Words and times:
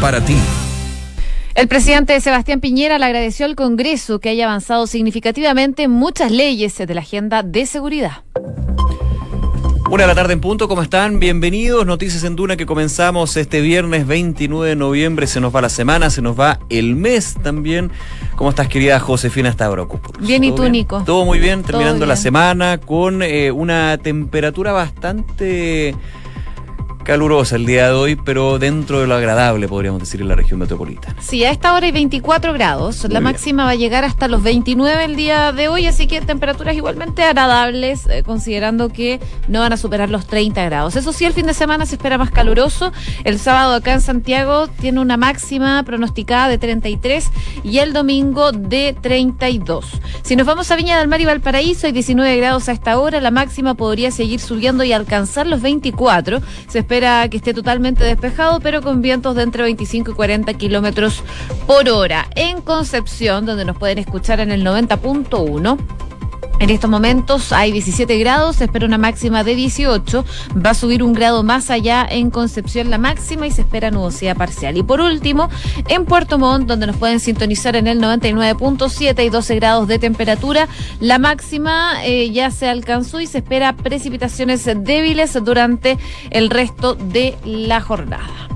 para 0.00 0.24
ti. 0.24 0.36
El 1.54 1.66
presidente 1.66 2.20
Sebastián 2.20 2.60
Piñera 2.60 2.98
le 2.98 3.04
agradeció 3.04 3.44
al 3.44 3.56
Congreso 3.56 4.20
que 4.20 4.28
haya 4.28 4.44
avanzado 4.44 4.86
significativamente 4.86 5.82
en 5.82 5.90
muchas 5.90 6.30
leyes 6.30 6.78
de 6.78 6.94
la 6.94 7.00
agenda 7.00 7.42
de 7.42 7.66
seguridad. 7.66 8.22
Una 9.90 10.02
de 10.02 10.06
la 10.06 10.14
tarde 10.14 10.34
en 10.34 10.40
punto, 10.40 10.68
¿cómo 10.68 10.82
están? 10.82 11.18
Bienvenidos. 11.18 11.86
Noticias 11.86 12.22
en 12.22 12.36
Duna 12.36 12.56
que 12.58 12.66
comenzamos 12.66 13.36
este 13.38 13.62
viernes 13.62 14.06
29 14.06 14.68
de 14.68 14.76
noviembre. 14.76 15.26
Se 15.26 15.40
nos 15.40 15.54
va 15.54 15.62
la 15.62 15.70
semana, 15.70 16.10
se 16.10 16.20
nos 16.20 16.38
va 16.38 16.60
el 16.68 16.94
mes 16.94 17.36
también. 17.42 17.90
¿Cómo 18.36 18.50
estás, 18.50 18.68
querida 18.68 19.00
Josefina 19.00 19.50
Stavro? 19.50 19.88
Bien, 20.20 20.44
¿y 20.44 20.54
tú, 20.54 20.68
Nico? 20.68 21.02
Todo 21.06 21.24
muy 21.24 21.38
bien, 21.38 21.62
terminando 21.62 22.04
la 22.04 22.16
semana 22.16 22.78
con 22.78 23.22
eh, 23.22 23.50
una 23.50 23.96
temperatura 23.96 24.72
bastante 24.72 25.96
calurosa 27.08 27.56
el 27.56 27.64
día 27.64 27.86
de 27.86 27.92
hoy, 27.94 28.16
pero 28.16 28.58
dentro 28.58 29.00
de 29.00 29.06
lo 29.06 29.14
agradable, 29.14 29.66
podríamos 29.66 29.98
decir, 29.98 30.20
en 30.20 30.28
la 30.28 30.34
región 30.34 30.60
metropolitana. 30.60 31.16
Sí, 31.22 31.42
a 31.42 31.50
esta 31.50 31.72
hora 31.72 31.86
hay 31.86 31.92
24 31.92 32.52
grados. 32.52 33.02
la 33.08 33.20
máxima 33.20 33.64
va 33.64 33.70
a 33.70 33.76
llegar 33.76 34.04
hasta 34.04 34.28
los 34.28 34.42
29 34.42 35.04
el 35.04 35.16
día 35.16 35.52
de 35.52 35.68
hoy, 35.68 35.86
así 35.86 36.06
que 36.06 36.20
temperaturas 36.20 36.76
igualmente 36.76 37.22
agradables, 37.22 38.06
eh, 38.08 38.22
considerando 38.26 38.90
que 38.90 39.20
no 39.48 39.60
van 39.60 39.72
a 39.72 39.78
superar 39.78 40.10
los 40.10 40.26
30 40.26 40.62
grados. 40.66 40.96
Eso 40.96 41.14
sí, 41.14 41.24
el 41.24 41.32
fin 41.32 41.46
de 41.46 41.54
semana 41.54 41.86
se 41.86 41.94
espera 41.94 42.18
más 42.18 42.30
caluroso. 42.30 42.92
El 43.24 43.38
sábado 43.38 43.72
acá 43.72 43.94
en 43.94 44.02
Santiago 44.02 44.68
tiene 44.68 45.00
una 45.00 45.16
máxima 45.16 45.82
pronosticada 45.84 46.48
de 46.48 46.58
33 46.58 47.30
y 47.64 47.78
el 47.78 47.94
domingo 47.94 48.52
de 48.52 48.94
32. 49.00 49.86
Si 50.20 50.36
nos 50.36 50.46
vamos 50.46 50.70
a 50.70 50.76
Viña 50.76 50.98
del 50.98 51.08
Mar 51.08 51.22
y 51.22 51.24
Valparaíso, 51.24 51.86
hay 51.86 51.94
19 51.94 52.36
grados 52.36 52.68
a 52.68 52.72
esta 52.72 52.98
hora. 52.98 53.22
La 53.22 53.30
máxima 53.30 53.72
podría 53.72 54.10
seguir 54.10 54.40
subiendo 54.40 54.84
y 54.84 54.92
alcanzar 54.92 55.46
los 55.46 55.62
24. 55.62 56.42
Se 56.68 56.80
espera 56.80 56.97
que 56.98 57.36
esté 57.36 57.54
totalmente 57.54 58.02
despejado, 58.02 58.58
pero 58.60 58.82
con 58.82 59.02
vientos 59.02 59.36
de 59.36 59.42
entre 59.42 59.62
25 59.62 60.10
y 60.10 60.14
40 60.14 60.54
kilómetros 60.54 61.22
por 61.66 61.88
hora. 61.88 62.26
En 62.34 62.60
Concepción, 62.60 63.46
donde 63.46 63.64
nos 63.64 63.78
pueden 63.78 63.98
escuchar 63.98 64.40
en 64.40 64.50
el 64.50 64.64
90.1. 64.64 66.07
En 66.60 66.70
estos 66.70 66.90
momentos 66.90 67.52
hay 67.52 67.70
17 67.70 68.18
grados, 68.18 68.56
se 68.56 68.64
espera 68.64 68.84
una 68.84 68.98
máxima 68.98 69.44
de 69.44 69.54
18, 69.54 70.24
va 70.64 70.70
a 70.70 70.74
subir 70.74 71.04
un 71.04 71.12
grado 71.12 71.44
más 71.44 71.70
allá 71.70 72.06
en 72.08 72.30
Concepción 72.30 72.90
la 72.90 72.98
máxima 72.98 73.46
y 73.46 73.52
se 73.52 73.60
espera 73.62 73.92
nubosidad 73.92 74.36
parcial. 74.36 74.76
Y 74.76 74.82
por 74.82 75.00
último, 75.00 75.48
en 75.88 76.04
Puerto 76.04 76.36
Montt, 76.36 76.66
donde 76.66 76.88
nos 76.88 76.96
pueden 76.96 77.20
sintonizar 77.20 77.76
en 77.76 77.86
el 77.86 78.00
99.7 78.00 79.24
y 79.24 79.28
12 79.28 79.54
grados 79.54 79.86
de 79.86 80.00
temperatura, 80.00 80.68
la 80.98 81.18
máxima 81.18 82.04
eh, 82.04 82.30
ya 82.32 82.50
se 82.50 82.68
alcanzó 82.68 83.20
y 83.20 83.28
se 83.28 83.38
espera 83.38 83.76
precipitaciones 83.76 84.64
débiles 84.64 85.38
durante 85.44 85.96
el 86.30 86.50
resto 86.50 86.94
de 86.94 87.36
la 87.44 87.80
jornada. 87.80 88.47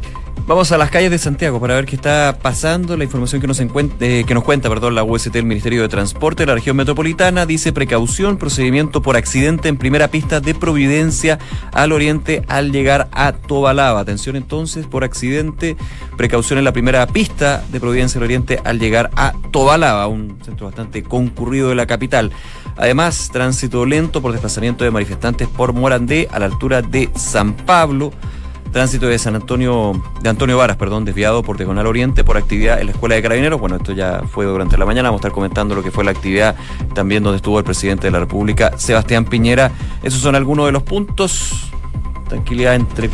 Vamos 0.45 0.73
a 0.73 0.77
las 0.77 0.91
calles 0.91 1.13
de 1.13 1.19
Santiago 1.19 1.61
para 1.61 1.77
ver 1.77 1.87
qué 1.87 1.95
está 1.95 2.37
pasando. 2.43 2.97
La 2.97 3.05
información 3.05 3.41
que 3.41 3.47
nos, 3.47 3.61
eh, 3.61 4.25
que 4.27 4.35
nos 4.35 4.43
cuenta 4.43 4.69
perdón, 4.69 4.97
la 4.97 5.05
UST, 5.05 5.37
el 5.37 5.45
Ministerio 5.45 5.83
de 5.83 5.89
Transporte 5.89 6.43
de 6.43 6.49
la 6.49 6.55
región 6.55 6.77
metropolitana, 6.77 7.47
dice 7.47 7.73
precaución, 7.73 8.37
procedimiento 8.39 9.03
por 9.03 9.17
accidente 9.17 9.69
en 9.69 9.77
primera 9.77 10.09
pista 10.09 10.41
de 10.41 10.55
Providencia 10.55 11.39
al 11.73 11.93
oriente 11.93 12.43
al 12.49 12.73
llegar 12.73 13.09
a 13.13 13.33
Tobalaba. 13.33 14.01
Atención 14.01 14.35
entonces, 14.35 14.85
por 14.87 15.05
accidente, 15.05 15.77
precaución 16.17 16.59
en 16.59 16.65
la 16.65 16.73
primera 16.73 17.07
pista 17.07 17.63
de 17.71 17.79
Providencia 17.79 18.19
al 18.19 18.25
oriente 18.25 18.61
al 18.65 18.81
llegar 18.81 19.11
a 19.15 19.35
Tobalaba, 19.53 20.09
un 20.09 20.39
centro 20.45 20.67
bastante 20.67 21.05
concurrido 21.05 21.69
de 21.69 21.77
la 21.77 21.87
capital. 21.87 22.33
Además, 22.77 23.31
tránsito 23.33 23.87
lento 23.87 24.21
por 24.21 24.33
desplazamiento 24.33 24.83
de 24.83 24.91
manifestantes 24.91 25.47
por 25.47 25.73
Morandé 25.73 26.29
a 26.33 26.41
la 26.41 26.47
altura 26.47 26.83
de 26.83 27.11
San 27.15 27.55
Pablo. 27.55 28.13
Tránsito 28.73 29.07
de 29.07 29.19
San 29.19 29.35
Antonio, 29.35 30.03
de 30.23 30.31
Antonio 30.31 30.57
Varas, 30.57 30.79
perdón, 30.79 31.05
desviado 31.05 31.43
por 31.43 31.59
Diagonal 31.59 31.87
Oriente 31.87 32.25
por 32.25 32.39
actividad 32.39 32.81
en 32.81 32.87
la 32.87 32.93
Escuela 32.93 33.15
de 33.15 33.23
Carabineros. 33.23 33.61
Bueno, 33.61 33.77
esto 33.77 33.93
ya 33.93 34.23
fue 34.27 34.47
durante 34.47 34.79
la 34.79 34.87
mañana. 34.87 35.11
Vamos 35.11 35.19
a 35.19 35.23
estar 35.23 35.33
comentando 35.33 35.75
lo 35.75 35.83
que 35.83 35.91
fue 35.91 36.05
la 36.05 36.11
actividad 36.11 36.57
también 36.95 37.23
donde 37.23 37.37
estuvo 37.37 37.59
el 37.59 37.65
presidente 37.65 38.07
de 38.07 38.13
la 38.13 38.21
República, 38.21 38.79
Sebastián 38.79 39.27
Piñera. 39.27 39.73
Esos 40.03 40.21
son 40.21 40.35
algunos 40.37 40.65
de 40.67 40.73
los 40.73 40.83
puntos. 40.83 41.71
Tranquilidad 42.29 42.75
entre 42.75 43.11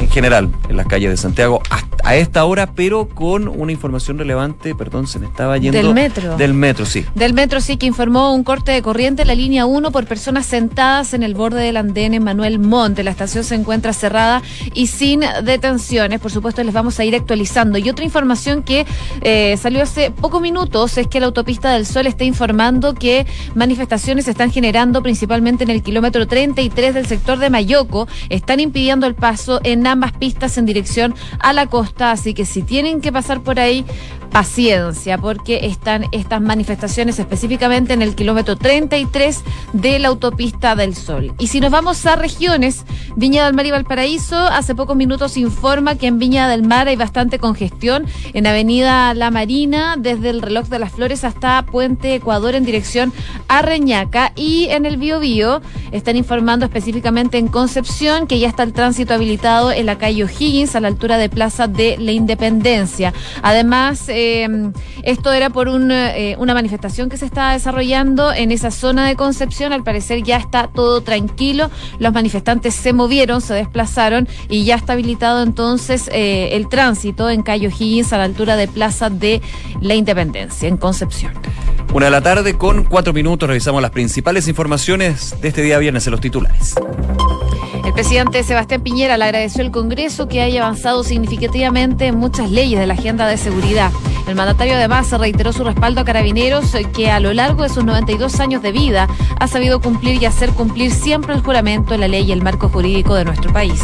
en 0.00 0.08
general 0.08 0.50
en 0.68 0.76
las 0.76 0.86
calles 0.86 1.10
de 1.10 1.16
Santiago 1.16 1.62
a 2.06 2.14
esta 2.14 2.44
hora, 2.44 2.68
pero 2.72 3.08
con 3.08 3.48
una 3.48 3.72
información 3.72 4.16
relevante, 4.16 4.76
perdón, 4.76 5.08
se 5.08 5.18
me 5.18 5.26
estaba 5.26 5.58
yendo. 5.58 5.76
Del 5.76 5.92
metro. 5.92 6.36
Del 6.36 6.54
metro, 6.54 6.86
sí. 6.86 7.04
Del 7.16 7.34
metro, 7.34 7.60
sí, 7.60 7.78
que 7.78 7.86
informó 7.86 8.32
un 8.32 8.44
corte 8.44 8.70
de 8.70 8.80
corriente 8.80 9.22
en 9.22 9.28
la 9.28 9.34
línea 9.34 9.66
1 9.66 9.90
por 9.90 10.06
personas 10.06 10.46
sentadas 10.46 11.14
en 11.14 11.24
el 11.24 11.34
borde 11.34 11.60
del 11.64 11.76
andén 11.76 12.14
en 12.14 12.22
Manuel 12.22 12.60
Monte. 12.60 13.02
La 13.02 13.10
estación 13.10 13.42
se 13.42 13.56
encuentra 13.56 13.92
cerrada 13.92 14.40
y 14.72 14.86
sin 14.86 15.22
detenciones. 15.42 16.20
Por 16.20 16.30
supuesto, 16.30 16.62
les 16.62 16.72
vamos 16.72 17.00
a 17.00 17.04
ir 17.04 17.16
actualizando. 17.16 17.76
Y 17.76 17.90
otra 17.90 18.04
información 18.04 18.62
que 18.62 18.86
eh, 19.22 19.56
salió 19.56 19.82
hace 19.82 20.12
pocos 20.12 20.40
minutos 20.40 20.96
es 20.98 21.08
que 21.08 21.18
la 21.18 21.26
autopista 21.26 21.72
del 21.72 21.86
Sol 21.86 22.06
está 22.06 22.22
informando 22.22 22.94
que 22.94 23.26
manifestaciones 23.56 24.26
se 24.26 24.30
están 24.30 24.52
generando 24.52 25.02
principalmente 25.02 25.64
en 25.64 25.70
el 25.70 25.82
kilómetro 25.82 26.28
33 26.28 26.94
del 26.94 27.06
sector 27.06 27.40
de 27.40 27.50
Mayoco. 27.50 28.06
Están 28.28 28.60
impidiendo 28.60 29.08
el 29.08 29.16
paso 29.16 29.60
en 29.64 29.85
ambas 29.86 30.12
pistas 30.12 30.58
en 30.58 30.66
dirección 30.66 31.14
a 31.38 31.52
la 31.52 31.66
costa, 31.66 32.10
así 32.10 32.34
que 32.34 32.44
si 32.44 32.62
tienen 32.62 33.00
que 33.00 33.12
pasar 33.12 33.42
por 33.42 33.58
ahí, 33.60 33.84
paciencia, 34.36 35.18
porque 35.18 35.60
están 35.62 36.06
estas 36.12 36.40
manifestaciones 36.40 37.18
específicamente 37.18 37.94
en 37.94 38.02
el 38.02 38.14
kilómetro 38.14 38.56
33 38.56 39.42
de 39.72 39.98
la 39.98 40.08
autopista 40.08 40.74
del 40.74 40.94
Sol. 40.94 41.32
Y 41.38 41.46
si 41.46 41.60
nos 41.60 41.70
vamos 41.70 42.04
a 42.04 42.16
regiones, 42.16 42.84
Viña 43.16 43.46
del 43.46 43.54
Mar 43.54 43.66
y 43.66 43.70
Valparaíso, 43.70 44.36
hace 44.36 44.74
pocos 44.74 44.94
minutos 44.94 45.38
informa 45.38 45.96
que 45.96 46.06
en 46.06 46.18
Viña 46.18 46.48
del 46.48 46.62
Mar 46.62 46.88
hay 46.88 46.96
bastante 46.96 47.38
congestión 47.38 48.04
en 48.34 48.46
Avenida 48.46 49.14
La 49.14 49.30
Marina, 49.30 49.94
desde 49.98 50.30
el 50.30 50.42
reloj 50.42 50.66
de 50.68 50.80
las 50.80 50.92
Flores 50.92 51.24
hasta 51.24 51.64
Puente 51.64 52.14
Ecuador 52.14 52.54
en 52.54 52.64
dirección 52.64 53.12
a 53.48 53.62
Reñaca. 53.62 54.32
Y 54.36 54.66
en 54.66 54.84
el 54.84 54.98
Biobío 54.98 55.62
están 55.92 56.16
informando 56.16 56.66
específicamente 56.66 57.38
en 57.38 57.48
Concepción 57.48 58.26
que 58.26 58.38
ya 58.38 58.48
está 58.48 58.64
el 58.64 58.72
tránsito 58.72 59.14
habilitado 59.14 59.70
en 59.76 59.86
la 59.86 59.98
calle 59.98 60.24
O'Higgins 60.24 60.74
a 60.76 60.80
la 60.80 60.88
altura 60.88 61.18
de 61.18 61.28
Plaza 61.28 61.68
de 61.68 61.96
la 61.98 62.12
Independencia. 62.12 63.12
Además, 63.42 64.04
eh, 64.08 64.48
esto 65.02 65.32
era 65.32 65.50
por 65.50 65.68
eh, 65.68 66.36
una 66.38 66.54
manifestación 66.54 67.08
que 67.08 67.16
se 67.16 67.26
estaba 67.26 67.52
desarrollando 67.52 68.32
en 68.32 68.52
esa 68.52 68.70
zona 68.70 69.06
de 69.06 69.16
Concepción. 69.16 69.72
Al 69.72 69.84
parecer 69.84 70.22
ya 70.22 70.36
está 70.36 70.68
todo 70.68 71.00
tranquilo. 71.00 71.70
Los 71.98 72.12
manifestantes 72.12 72.74
se 72.74 72.92
movieron, 72.92 73.40
se 73.40 73.54
desplazaron 73.54 74.28
y 74.48 74.64
ya 74.64 74.76
está 74.76 74.94
habilitado 74.94 75.42
entonces 75.42 76.08
eh, 76.12 76.50
el 76.52 76.68
tránsito 76.68 77.30
en 77.30 77.42
Cayo 77.42 77.68
Higgins 77.68 78.12
a 78.12 78.18
la 78.18 78.24
altura 78.24 78.56
de 78.56 78.68
Plaza 78.68 79.10
de 79.10 79.40
la 79.80 79.94
Independencia 79.94 80.68
en 80.68 80.76
Concepción. 80.76 81.32
Una 81.92 82.06
de 82.06 82.10
la 82.10 82.20
tarde 82.20 82.58
con 82.58 82.84
cuatro 82.84 83.12
minutos 83.12 83.48
revisamos 83.48 83.80
las 83.80 83.90
principales 83.90 84.48
informaciones 84.48 85.34
de 85.40 85.48
este 85.48 85.62
día 85.62 85.78
viernes 85.78 86.06
en 86.06 86.10
los 86.10 86.20
titulares. 86.20 86.74
Presidente 87.96 88.42
Sebastián 88.42 88.82
Piñera 88.82 89.16
le 89.16 89.24
agradeció 89.24 89.64
al 89.64 89.70
Congreso 89.70 90.28
que 90.28 90.42
haya 90.42 90.62
avanzado 90.62 91.02
significativamente 91.02 92.08
en 92.08 92.18
muchas 92.18 92.50
leyes 92.50 92.78
de 92.78 92.86
la 92.86 92.92
agenda 92.92 93.26
de 93.26 93.38
seguridad. 93.38 93.90
El 94.28 94.34
mandatario 94.34 94.74
además 94.74 95.10
reiteró 95.12 95.50
su 95.50 95.64
respaldo 95.64 96.02
a 96.02 96.04
Carabineros, 96.04 96.76
que 96.94 97.10
a 97.10 97.20
lo 97.20 97.32
largo 97.32 97.62
de 97.62 97.70
sus 97.70 97.86
92 97.86 98.38
años 98.38 98.60
de 98.60 98.72
vida 98.72 99.08
ha 99.40 99.48
sabido 99.48 99.80
cumplir 99.80 100.22
y 100.22 100.26
hacer 100.26 100.50
cumplir 100.50 100.90
siempre 100.92 101.32
el 101.32 101.40
juramento, 101.40 101.96
la 101.96 102.06
ley 102.06 102.24
y 102.24 102.32
el 102.32 102.42
marco 102.42 102.68
jurídico 102.68 103.14
de 103.14 103.24
nuestro 103.24 103.50
país. 103.50 103.80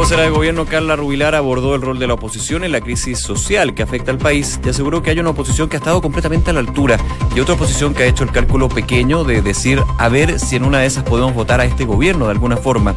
Vocera 0.00 0.22
de 0.22 0.30
gobierno 0.30 0.64
Carla 0.64 0.96
Rubilar 0.96 1.34
abordó 1.34 1.74
el 1.74 1.82
rol 1.82 1.98
de 1.98 2.06
la 2.06 2.14
oposición 2.14 2.64
en 2.64 2.72
la 2.72 2.80
crisis 2.80 3.18
social 3.18 3.74
que 3.74 3.82
afecta 3.82 4.10
al 4.10 4.16
país 4.16 4.58
y 4.64 4.70
aseguró 4.70 5.02
que 5.02 5.10
hay 5.10 5.18
una 5.18 5.28
oposición 5.28 5.68
que 5.68 5.76
ha 5.76 5.78
estado 5.78 6.00
completamente 6.00 6.48
a 6.48 6.54
la 6.54 6.60
altura 6.60 6.96
y 7.36 7.40
otra 7.40 7.54
oposición 7.54 7.92
que 7.92 8.04
ha 8.04 8.06
hecho 8.06 8.24
el 8.24 8.32
cálculo 8.32 8.70
pequeño 8.70 9.24
de 9.24 9.42
decir 9.42 9.78
a 9.98 10.08
ver 10.08 10.40
si 10.40 10.56
en 10.56 10.64
una 10.64 10.78
de 10.78 10.86
esas 10.86 11.04
podemos 11.04 11.34
votar 11.34 11.60
a 11.60 11.66
este 11.66 11.84
gobierno 11.84 12.24
de 12.24 12.30
alguna 12.30 12.56
forma. 12.56 12.94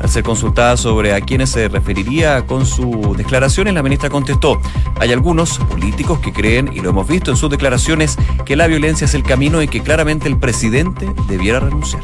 Al 0.00 0.08
ser 0.08 0.22
consultada 0.22 0.78
sobre 0.78 1.12
a 1.12 1.20
quiénes 1.20 1.50
se 1.50 1.68
referiría 1.68 2.46
con 2.46 2.64
sus 2.64 3.18
declaraciones, 3.18 3.74
la 3.74 3.82
ministra 3.82 4.08
contestó, 4.08 4.58
hay 4.98 5.12
algunos 5.12 5.58
políticos 5.58 6.20
que 6.20 6.32
creen, 6.32 6.70
y 6.72 6.80
lo 6.80 6.88
hemos 6.88 7.06
visto 7.06 7.30
en 7.30 7.36
sus 7.36 7.50
declaraciones, 7.50 8.16
que 8.46 8.56
la 8.56 8.66
violencia 8.66 9.04
es 9.04 9.12
el 9.12 9.24
camino 9.24 9.60
y 9.60 9.68
que 9.68 9.82
claramente 9.82 10.26
el 10.26 10.38
presidente 10.38 11.12
debiera 11.28 11.60
renunciar. 11.60 12.00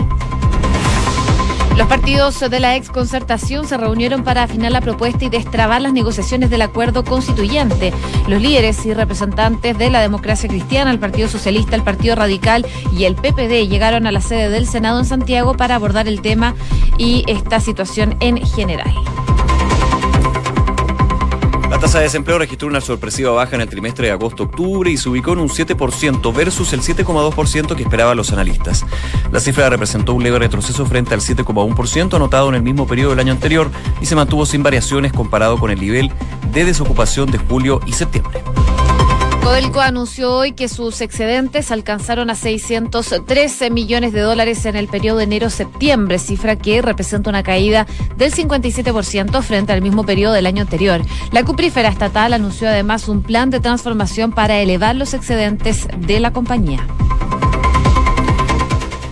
Los 1.76 1.88
partidos 1.88 2.40
de 2.40 2.58
la 2.58 2.75
ex 2.75 2.88
concertación 2.88 3.67
se 3.67 3.76
reunieron 3.76 4.25
para 4.25 4.43
afinar 4.43 4.73
la 4.73 4.81
propuesta 4.81 5.26
y 5.26 5.28
destrabar 5.28 5.82
las 5.82 5.93
negociaciones 5.93 6.49
del 6.49 6.62
acuerdo 6.62 7.05
constituyente. 7.05 7.93
Los 8.28 8.40
líderes 8.40 8.87
y 8.87 8.94
representantes 8.94 9.76
de 9.76 9.90
la 9.90 10.00
democracia 10.00 10.49
cristiana, 10.49 10.90
el 10.90 10.99
Partido 10.99 11.28
Socialista, 11.28 11.76
el 11.76 11.82
Partido 11.82 12.14
Radical 12.14 12.67
y 12.93 13.05
el 13.05 13.14
PPD 13.14 13.69
llegaron 13.69 14.06
a 14.06 14.12
la 14.12 14.23
sede 14.23 14.49
del 14.49 14.67
Senado 14.67 14.99
en 14.99 15.05
Santiago 15.05 15.55
para 15.55 15.75
abordar 15.75 16.08
el 16.08 16.23
tema 16.23 16.55
y 16.96 17.25
esta 17.26 17.61
situación 17.61 18.17
en 18.20 18.38
general. 18.38 18.94
La 21.87 21.91
tasa 21.91 21.99
de 21.99 22.06
desempleo 22.06 22.37
registró 22.37 22.67
una 22.67 22.81
sorpresiva 22.81 23.31
baja 23.31 23.55
en 23.55 23.61
el 23.61 23.69
trimestre 23.69 24.09
de 24.09 24.12
agosto-octubre 24.12 24.91
y 24.91 24.97
se 24.97 25.09
ubicó 25.09 25.35
en 25.35 25.38
un 25.38 25.49
7% 25.49 26.35
versus 26.35 26.73
el 26.73 26.81
7,2% 26.81 27.77
que 27.77 27.85
esperaban 27.85 28.17
los 28.17 28.33
analistas. 28.33 28.85
La 29.31 29.38
cifra 29.38 29.71
representó 29.71 30.12
un 30.12 30.25
leve 30.25 30.41
retroceso 30.41 30.85
frente 30.85 31.15
al 31.15 31.21
7,1% 31.21 32.15
anotado 32.15 32.49
en 32.49 32.56
el 32.56 32.62
mismo 32.65 32.88
periodo 32.88 33.11
del 33.11 33.21
año 33.21 33.33
anterior 33.33 33.71
y 34.00 34.06
se 34.06 34.17
mantuvo 34.17 34.47
sin 34.47 34.65
variaciones 34.65 35.12
comparado 35.12 35.59
con 35.59 35.71
el 35.71 35.79
nivel 35.79 36.11
de 36.53 36.65
desocupación 36.65 37.31
de 37.31 37.38
julio 37.38 37.79
y 37.87 37.93
septiembre. 37.93 38.43
Codelco 39.46 39.81
anunció 39.81 40.34
hoy 40.34 40.54
que 40.54 40.66
sus 40.66 41.00
excedentes 41.00 41.70
alcanzaron 41.70 42.31
a 42.31 42.34
613 42.34 43.70
millones 43.70 44.12
de 44.12 44.19
dólares 44.19 44.66
en 44.66 44.75
el 44.75 44.88
periodo 44.88 45.19
de 45.19 45.25
enero-septiembre, 45.25 46.19
cifra 46.19 46.56
que 46.56 46.82
representa 46.82 47.31
una 47.31 47.44
caída 47.44 47.87
del 48.16 48.32
57% 48.32 49.40
frente 49.43 49.72
al 49.72 49.82
mismo 49.82 50.04
periodo 50.04 50.32
del 50.32 50.46
año 50.46 50.62
anterior. 50.62 51.00
La 51.31 51.44
cuprífera 51.44 51.88
estatal 51.88 52.32
anunció 52.32 52.66
además 52.69 53.06
un 53.06 53.22
plan 53.22 53.50
de 53.50 53.60
transformación 53.60 54.32
para 54.32 54.58
elevar 54.58 54.96
los 54.96 55.14
excedentes 55.14 55.87
de 55.96 56.19
la 56.19 56.32
compañía. 56.32 56.84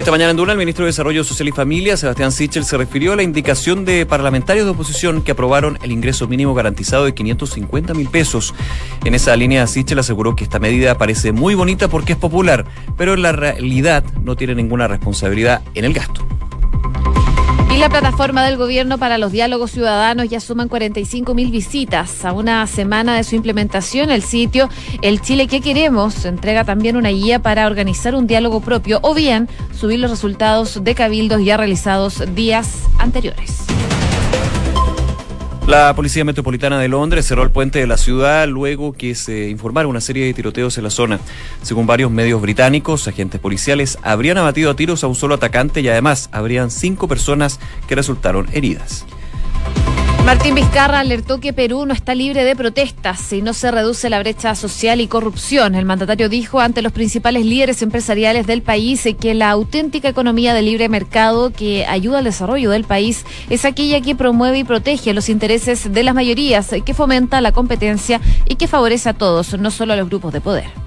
Esta 0.04 0.12
mañana 0.12 0.32
en 0.32 0.36
Duna, 0.36 0.52
el 0.52 0.58
ministro 0.58 0.84
de 0.84 0.90
Desarrollo 0.90 1.24
Social 1.24 1.48
y 1.48 1.52
Familia, 1.52 1.96
Sebastián 1.96 2.30
Sichel, 2.30 2.66
se 2.66 2.76
refirió 2.76 3.14
a 3.14 3.16
la 3.16 3.22
indicación 3.22 3.86
de 3.86 4.04
parlamentarios 4.04 4.66
de 4.66 4.72
oposición 4.72 5.22
que 5.22 5.32
aprobaron 5.32 5.78
el 5.82 5.92
ingreso 5.92 6.28
mínimo 6.28 6.52
garantizado 6.52 7.06
de 7.06 7.14
550 7.14 7.94
mil 7.94 8.10
pesos. 8.10 8.54
En 9.06 9.14
esa 9.14 9.34
línea, 9.34 9.66
Sichel 9.66 9.98
aseguró 9.98 10.36
que 10.36 10.44
esta 10.44 10.58
medida 10.58 10.98
parece 10.98 11.32
muy 11.32 11.54
bonita 11.54 11.88
porque 11.88 12.12
es 12.12 12.18
popular, 12.18 12.66
pero 12.98 13.14
en 13.14 13.22
la 13.22 13.32
realidad 13.32 14.04
no 14.22 14.36
tiene 14.36 14.54
ninguna 14.54 14.88
responsabilidad 14.88 15.62
en 15.74 15.86
el 15.86 15.94
gasto. 15.94 16.33
Y 17.74 17.78
la 17.78 17.88
plataforma 17.88 18.44
del 18.44 18.56
gobierno 18.56 18.98
para 18.98 19.18
los 19.18 19.32
diálogos 19.32 19.72
ciudadanos 19.72 20.28
ya 20.28 20.38
suman 20.38 20.68
45 20.68 21.34
mil 21.34 21.50
visitas. 21.50 22.24
A 22.24 22.32
una 22.32 22.64
semana 22.68 23.16
de 23.16 23.24
su 23.24 23.34
implementación, 23.34 24.12
el 24.12 24.22
sitio 24.22 24.68
El 25.02 25.20
Chile 25.20 25.48
que 25.48 25.60
queremos 25.60 26.24
entrega 26.24 26.62
también 26.62 26.96
una 26.96 27.08
guía 27.08 27.40
para 27.40 27.66
organizar 27.66 28.14
un 28.14 28.28
diálogo 28.28 28.60
propio 28.60 29.00
o 29.02 29.12
bien 29.12 29.48
subir 29.76 29.98
los 29.98 30.12
resultados 30.12 30.84
de 30.84 30.94
cabildos 30.94 31.44
ya 31.44 31.56
realizados 31.56 32.22
días 32.36 32.84
anteriores. 32.98 33.64
La 35.66 35.94
Policía 35.96 36.26
Metropolitana 36.26 36.78
de 36.78 36.88
Londres 36.88 37.24
cerró 37.24 37.42
el 37.42 37.50
puente 37.50 37.78
de 37.78 37.86
la 37.86 37.96
ciudad 37.96 38.46
luego 38.46 38.92
que 38.92 39.14
se 39.14 39.48
informaron 39.48 39.88
una 39.88 40.02
serie 40.02 40.26
de 40.26 40.34
tiroteos 40.34 40.76
en 40.76 40.84
la 40.84 40.90
zona. 40.90 41.20
Según 41.62 41.86
varios 41.86 42.10
medios 42.10 42.42
británicos, 42.42 43.08
agentes 43.08 43.40
policiales 43.40 43.96
habrían 44.02 44.36
abatido 44.36 44.70
a 44.70 44.76
tiros 44.76 45.02
a 45.04 45.06
un 45.06 45.14
solo 45.14 45.36
atacante 45.36 45.80
y 45.80 45.88
además 45.88 46.28
habrían 46.32 46.70
cinco 46.70 47.08
personas 47.08 47.60
que 47.88 47.94
resultaron 47.94 48.46
heridas. 48.52 49.06
Martín 50.24 50.54
Vizcarra 50.54 51.00
alertó 51.00 51.38
que 51.38 51.52
Perú 51.52 51.84
no 51.84 51.92
está 51.92 52.14
libre 52.14 52.44
de 52.44 52.56
protestas 52.56 53.20
si 53.20 53.42
no 53.42 53.52
se 53.52 53.70
reduce 53.70 54.08
la 54.08 54.18
brecha 54.20 54.54
social 54.54 55.02
y 55.02 55.06
corrupción. 55.06 55.74
El 55.74 55.84
mandatario 55.84 56.30
dijo 56.30 56.60
ante 56.60 56.80
los 56.80 56.92
principales 56.92 57.44
líderes 57.44 57.82
empresariales 57.82 58.46
del 58.46 58.62
país 58.62 59.06
que 59.20 59.34
la 59.34 59.50
auténtica 59.50 60.08
economía 60.08 60.54
de 60.54 60.62
libre 60.62 60.88
mercado 60.88 61.50
que 61.50 61.84
ayuda 61.84 62.18
al 62.18 62.24
desarrollo 62.24 62.70
del 62.70 62.84
país 62.84 63.26
es 63.50 63.66
aquella 63.66 64.00
que 64.00 64.14
promueve 64.14 64.60
y 64.60 64.64
protege 64.64 65.12
los 65.12 65.28
intereses 65.28 65.92
de 65.92 66.02
las 66.02 66.14
mayorías, 66.14 66.70
que 66.86 66.94
fomenta 66.94 67.42
la 67.42 67.52
competencia 67.52 68.18
y 68.46 68.54
que 68.54 68.66
favorece 68.66 69.10
a 69.10 69.14
todos, 69.14 69.58
no 69.58 69.70
solo 69.70 69.92
a 69.92 69.96
los 69.96 70.08
grupos 70.08 70.32
de 70.32 70.40
poder. 70.40 70.84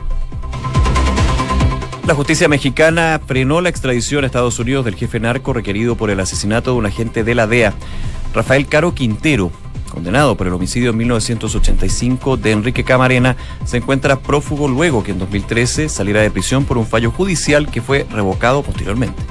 La 2.08 2.16
justicia 2.16 2.48
mexicana 2.48 3.20
frenó 3.24 3.60
la 3.60 3.68
extradición 3.68 4.24
a 4.24 4.28
Estados 4.28 4.58
Unidos 4.60 4.86
del 4.86 4.96
jefe 4.96 5.20
narco 5.20 5.52
requerido 5.52 5.96
por 5.96 6.10
el 6.10 6.22
asesinato 6.22 6.72
de 6.72 6.78
un 6.78 6.86
agente 6.86 7.26
de 7.26 7.36
la 7.36 7.48
DEA. 7.48 7.74
Rafael 8.34 8.68
Caro 8.68 8.94
Quintero, 8.94 9.52
condenado 9.92 10.36
por 10.36 10.48
el 10.48 10.54
homicidio 10.54 10.92
en 10.92 10.98
1985 10.98 12.38
de 12.38 12.52
Enrique 12.52 12.84
Camarena, 12.84 13.36
se 13.66 13.78
encuentra 13.78 14.20
prófugo 14.20 14.68
luego 14.68 15.04
que 15.04 15.12
en 15.12 15.20
2013 15.20 15.90
saliera 15.90 16.22
de 16.22 16.32
prisión 16.32 16.66
por 16.66 16.78
un 16.78 16.86
fallo 16.86 17.12
judicial 17.12 17.70
que 17.70 17.82
fue 17.82 18.06
revocado 18.12 18.64
posteriormente. 18.64 19.22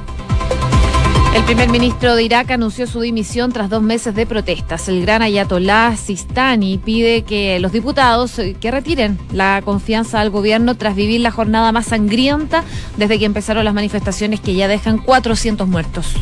El 1.36 1.44
primer 1.44 1.68
ministro 1.68 2.16
de 2.16 2.22
Irak 2.22 2.50
anunció 2.50 2.86
su 2.86 3.02
dimisión 3.02 3.52
tras 3.52 3.68
dos 3.68 3.82
meses 3.82 4.14
de 4.14 4.24
protestas. 4.24 4.88
El 4.88 5.02
gran 5.02 5.20
ayatollah 5.20 5.94
Sistani 5.94 6.78
pide 6.78 7.24
que 7.24 7.60
los 7.60 7.72
diputados 7.72 8.38
eh, 8.38 8.56
que 8.58 8.70
retiren 8.70 9.18
la 9.32 9.60
confianza 9.62 10.22
al 10.22 10.30
gobierno 10.30 10.76
tras 10.76 10.96
vivir 10.96 11.20
la 11.20 11.30
jornada 11.30 11.72
más 11.72 11.88
sangrienta 11.88 12.64
desde 12.96 13.18
que 13.18 13.26
empezaron 13.26 13.66
las 13.66 13.74
manifestaciones 13.74 14.40
que 14.40 14.54
ya 14.54 14.66
dejan 14.66 14.96
400 14.96 15.68
muertos. 15.68 16.14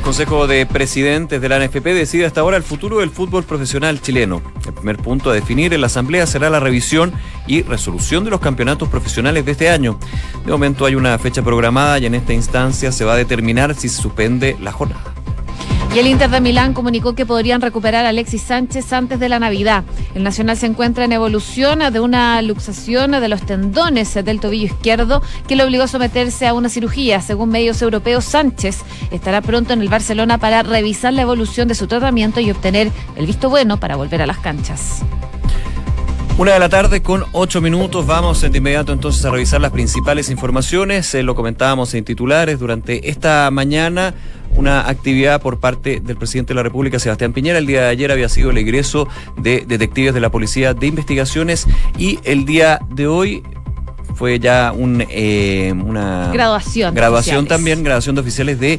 El 0.00 0.04
Consejo 0.04 0.46
de 0.46 0.64
Presidentes 0.64 1.42
de 1.42 1.48
la 1.50 1.58
NFP 1.58 1.84
decide 1.84 2.24
hasta 2.24 2.40
ahora 2.40 2.56
el 2.56 2.62
futuro 2.62 3.00
del 3.00 3.10
fútbol 3.10 3.44
profesional 3.44 4.00
chileno. 4.00 4.40
El 4.66 4.72
primer 4.72 4.96
punto 4.96 5.28
a 5.28 5.34
definir 5.34 5.74
en 5.74 5.82
la 5.82 5.88
Asamblea 5.88 6.26
será 6.26 6.48
la 6.48 6.58
revisión 6.58 7.12
y 7.46 7.60
resolución 7.60 8.24
de 8.24 8.30
los 8.30 8.40
campeonatos 8.40 8.88
profesionales 8.88 9.44
de 9.44 9.52
este 9.52 9.68
año. 9.68 9.98
De 10.46 10.52
momento 10.52 10.86
hay 10.86 10.94
una 10.94 11.18
fecha 11.18 11.42
programada 11.42 11.98
y 11.98 12.06
en 12.06 12.14
esta 12.14 12.32
instancia 12.32 12.92
se 12.92 13.04
va 13.04 13.12
a 13.12 13.16
determinar 13.16 13.74
si 13.74 13.90
se 13.90 14.00
suspende 14.00 14.56
la 14.58 14.72
jornada. 14.72 15.19
Y 15.92 15.98
el 15.98 16.06
Inter 16.06 16.30
de 16.30 16.40
Milán 16.40 16.72
comunicó 16.72 17.16
que 17.16 17.26
podrían 17.26 17.60
recuperar 17.60 18.06
a 18.06 18.10
Alexis 18.10 18.42
Sánchez 18.42 18.92
antes 18.92 19.18
de 19.18 19.28
la 19.28 19.40
Navidad. 19.40 19.82
El 20.14 20.22
Nacional 20.22 20.56
se 20.56 20.66
encuentra 20.66 21.04
en 21.04 21.10
evolución 21.10 21.80
de 21.92 21.98
una 21.98 22.40
luxación 22.42 23.10
de 23.10 23.28
los 23.28 23.44
tendones 23.44 24.14
del 24.14 24.38
tobillo 24.38 24.66
izquierdo 24.66 25.20
que 25.48 25.56
le 25.56 25.64
obligó 25.64 25.82
a 25.82 25.88
someterse 25.88 26.46
a 26.46 26.54
una 26.54 26.68
cirugía. 26.68 27.20
Según 27.20 27.48
medios 27.48 27.82
europeos, 27.82 28.24
Sánchez 28.24 28.82
estará 29.10 29.40
pronto 29.40 29.72
en 29.72 29.82
el 29.82 29.88
Barcelona 29.88 30.38
para 30.38 30.62
revisar 30.62 31.12
la 31.12 31.22
evolución 31.22 31.66
de 31.66 31.74
su 31.74 31.88
tratamiento 31.88 32.38
y 32.38 32.52
obtener 32.52 32.92
el 33.16 33.26
visto 33.26 33.50
bueno 33.50 33.80
para 33.80 33.96
volver 33.96 34.22
a 34.22 34.26
las 34.26 34.38
canchas. 34.38 35.02
Una 36.38 36.52
de 36.54 36.58
la 36.58 36.70
tarde 36.70 37.02
con 37.02 37.24
ocho 37.32 37.60
minutos. 37.60 38.06
Vamos 38.06 38.40
de 38.40 38.56
inmediato 38.56 38.94
entonces 38.94 39.22
a 39.26 39.30
revisar 39.30 39.60
las 39.60 39.72
principales 39.72 40.30
informaciones. 40.30 41.14
Eh, 41.14 41.22
lo 41.22 41.34
comentábamos 41.34 41.92
en 41.92 42.02
titulares 42.02 42.58
durante 42.58 43.10
esta 43.10 43.50
mañana. 43.50 44.14
Una 44.56 44.88
actividad 44.88 45.40
por 45.40 45.58
parte 45.58 46.00
del 46.00 46.16
presidente 46.16 46.50
de 46.50 46.56
la 46.56 46.62
República, 46.62 46.98
Sebastián 46.98 47.32
Piñera. 47.32 47.58
El 47.58 47.66
día 47.66 47.82
de 47.82 47.88
ayer 47.88 48.12
había 48.12 48.28
sido 48.28 48.50
el 48.50 48.58
ingreso 48.58 49.08
de 49.36 49.64
detectives 49.66 50.12
de 50.12 50.20
la 50.20 50.30
Policía 50.30 50.74
de 50.74 50.86
Investigaciones 50.86 51.66
y 51.98 52.18
el 52.24 52.44
día 52.44 52.80
de 52.90 53.06
hoy 53.06 53.42
fue 54.20 54.38
ya 54.38 54.74
un, 54.76 55.02
eh, 55.08 55.72
una 55.72 56.30
graduación. 56.30 56.94
Graduación 56.94 57.46
también, 57.46 57.82
graduación 57.82 58.14
de 58.16 58.20
oficiales 58.20 58.60
de 58.60 58.78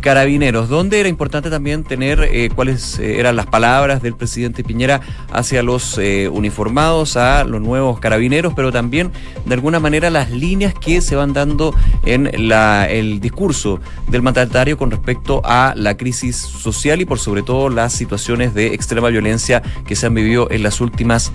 Carabineros, 0.00 0.70
donde 0.70 0.98
era 0.98 1.10
importante 1.10 1.50
también 1.50 1.84
tener 1.84 2.22
eh, 2.22 2.48
cuáles 2.54 2.98
eh, 2.98 3.20
eran 3.20 3.36
las 3.36 3.46
palabras 3.46 4.00
del 4.00 4.16
presidente 4.16 4.64
Piñera 4.64 5.02
hacia 5.30 5.62
los 5.62 5.98
eh, 5.98 6.28
uniformados, 6.28 7.18
a 7.18 7.44
los 7.44 7.60
nuevos 7.60 8.00
carabineros, 8.00 8.54
pero 8.56 8.72
también 8.72 9.12
de 9.44 9.52
alguna 9.52 9.78
manera 9.78 10.08
las 10.08 10.30
líneas 10.30 10.72
que 10.72 11.02
se 11.02 11.16
van 11.16 11.34
dando 11.34 11.74
en 12.06 12.30
la, 12.48 12.88
el 12.88 13.20
discurso 13.20 13.78
del 14.08 14.22
mandatario 14.22 14.78
con 14.78 14.90
respecto 14.90 15.42
a 15.44 15.74
la 15.76 15.98
crisis 15.98 16.36
social 16.36 17.02
y 17.02 17.04
por 17.04 17.18
sobre 17.18 17.42
todo 17.42 17.68
las 17.68 17.92
situaciones 17.92 18.54
de 18.54 18.72
extrema 18.72 19.08
violencia 19.08 19.62
que 19.86 19.96
se 19.96 20.06
han 20.06 20.14
vivido 20.14 20.50
en 20.50 20.62
las 20.62 20.80
últimas 20.80 21.30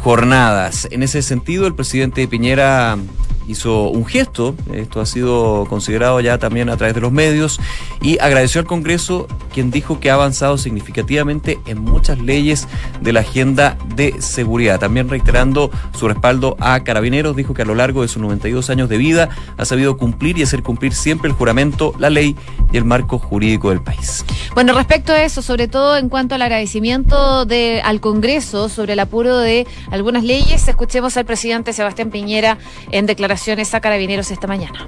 jornadas. 0.00 0.88
En 0.90 1.02
ese 1.02 1.20
sentido, 1.20 1.66
el 1.66 1.74
presidente 1.74 2.26
Piñera 2.26 2.87
um, 2.88 3.08
hizo 3.48 3.88
un 3.88 4.04
gesto, 4.04 4.54
esto 4.72 5.00
ha 5.00 5.06
sido 5.06 5.66
considerado 5.68 6.20
ya 6.20 6.38
también 6.38 6.68
a 6.68 6.76
través 6.76 6.94
de 6.94 7.00
los 7.00 7.10
medios, 7.10 7.58
y 8.02 8.18
agradeció 8.18 8.60
al 8.60 8.66
Congreso 8.66 9.26
quien 9.52 9.70
dijo 9.70 9.98
que 9.98 10.10
ha 10.10 10.14
avanzado 10.14 10.58
significativamente 10.58 11.58
en 11.66 11.80
muchas 11.80 12.18
leyes 12.20 12.68
de 13.00 13.12
la 13.12 13.20
agenda 13.20 13.76
de 13.96 14.20
seguridad. 14.20 14.78
También 14.78 15.08
reiterando 15.08 15.70
su 15.98 16.06
respaldo 16.06 16.56
a 16.60 16.78
Carabineros, 16.84 17.34
dijo 17.34 17.54
que 17.54 17.62
a 17.62 17.64
lo 17.64 17.74
largo 17.74 18.02
de 18.02 18.08
sus 18.08 18.22
92 18.22 18.70
años 18.70 18.88
de 18.88 18.98
vida 18.98 19.30
ha 19.56 19.64
sabido 19.64 19.96
cumplir 19.96 20.38
y 20.38 20.42
hacer 20.42 20.62
cumplir 20.62 20.92
siempre 20.92 21.28
el 21.28 21.34
juramento, 21.34 21.94
la 21.98 22.10
ley 22.10 22.36
y 22.70 22.76
el 22.76 22.84
marco 22.84 23.18
jurídico 23.18 23.70
del 23.70 23.80
país. 23.80 24.24
Bueno, 24.54 24.74
respecto 24.74 25.12
a 25.12 25.22
eso, 25.22 25.40
sobre 25.40 25.68
todo 25.68 25.96
en 25.96 26.08
cuanto 26.08 26.34
al 26.34 26.42
agradecimiento 26.42 27.46
de, 27.46 27.80
al 27.82 28.00
Congreso 28.00 28.68
sobre 28.68 28.92
el 28.92 29.00
apuro 29.00 29.38
de 29.38 29.66
algunas 29.90 30.22
leyes, 30.22 30.68
escuchemos 30.68 31.16
al 31.16 31.24
presidente 31.24 31.72
Sebastián 31.72 32.10
Piñera 32.10 32.58
en 32.90 33.06
declaración 33.06 33.37
a 33.72 33.80
Carabineros 33.80 34.30
esta 34.30 34.46
mañana. 34.46 34.86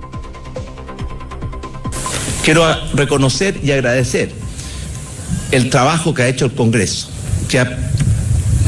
Quiero 2.44 2.66
reconocer 2.94 3.60
y 3.62 3.70
agradecer 3.70 4.32
el 5.52 5.70
trabajo 5.70 6.12
que 6.14 6.22
ha 6.22 6.28
hecho 6.28 6.46
el 6.46 6.52
Congreso, 6.52 7.08
que 7.48 7.60
ha 7.60 7.78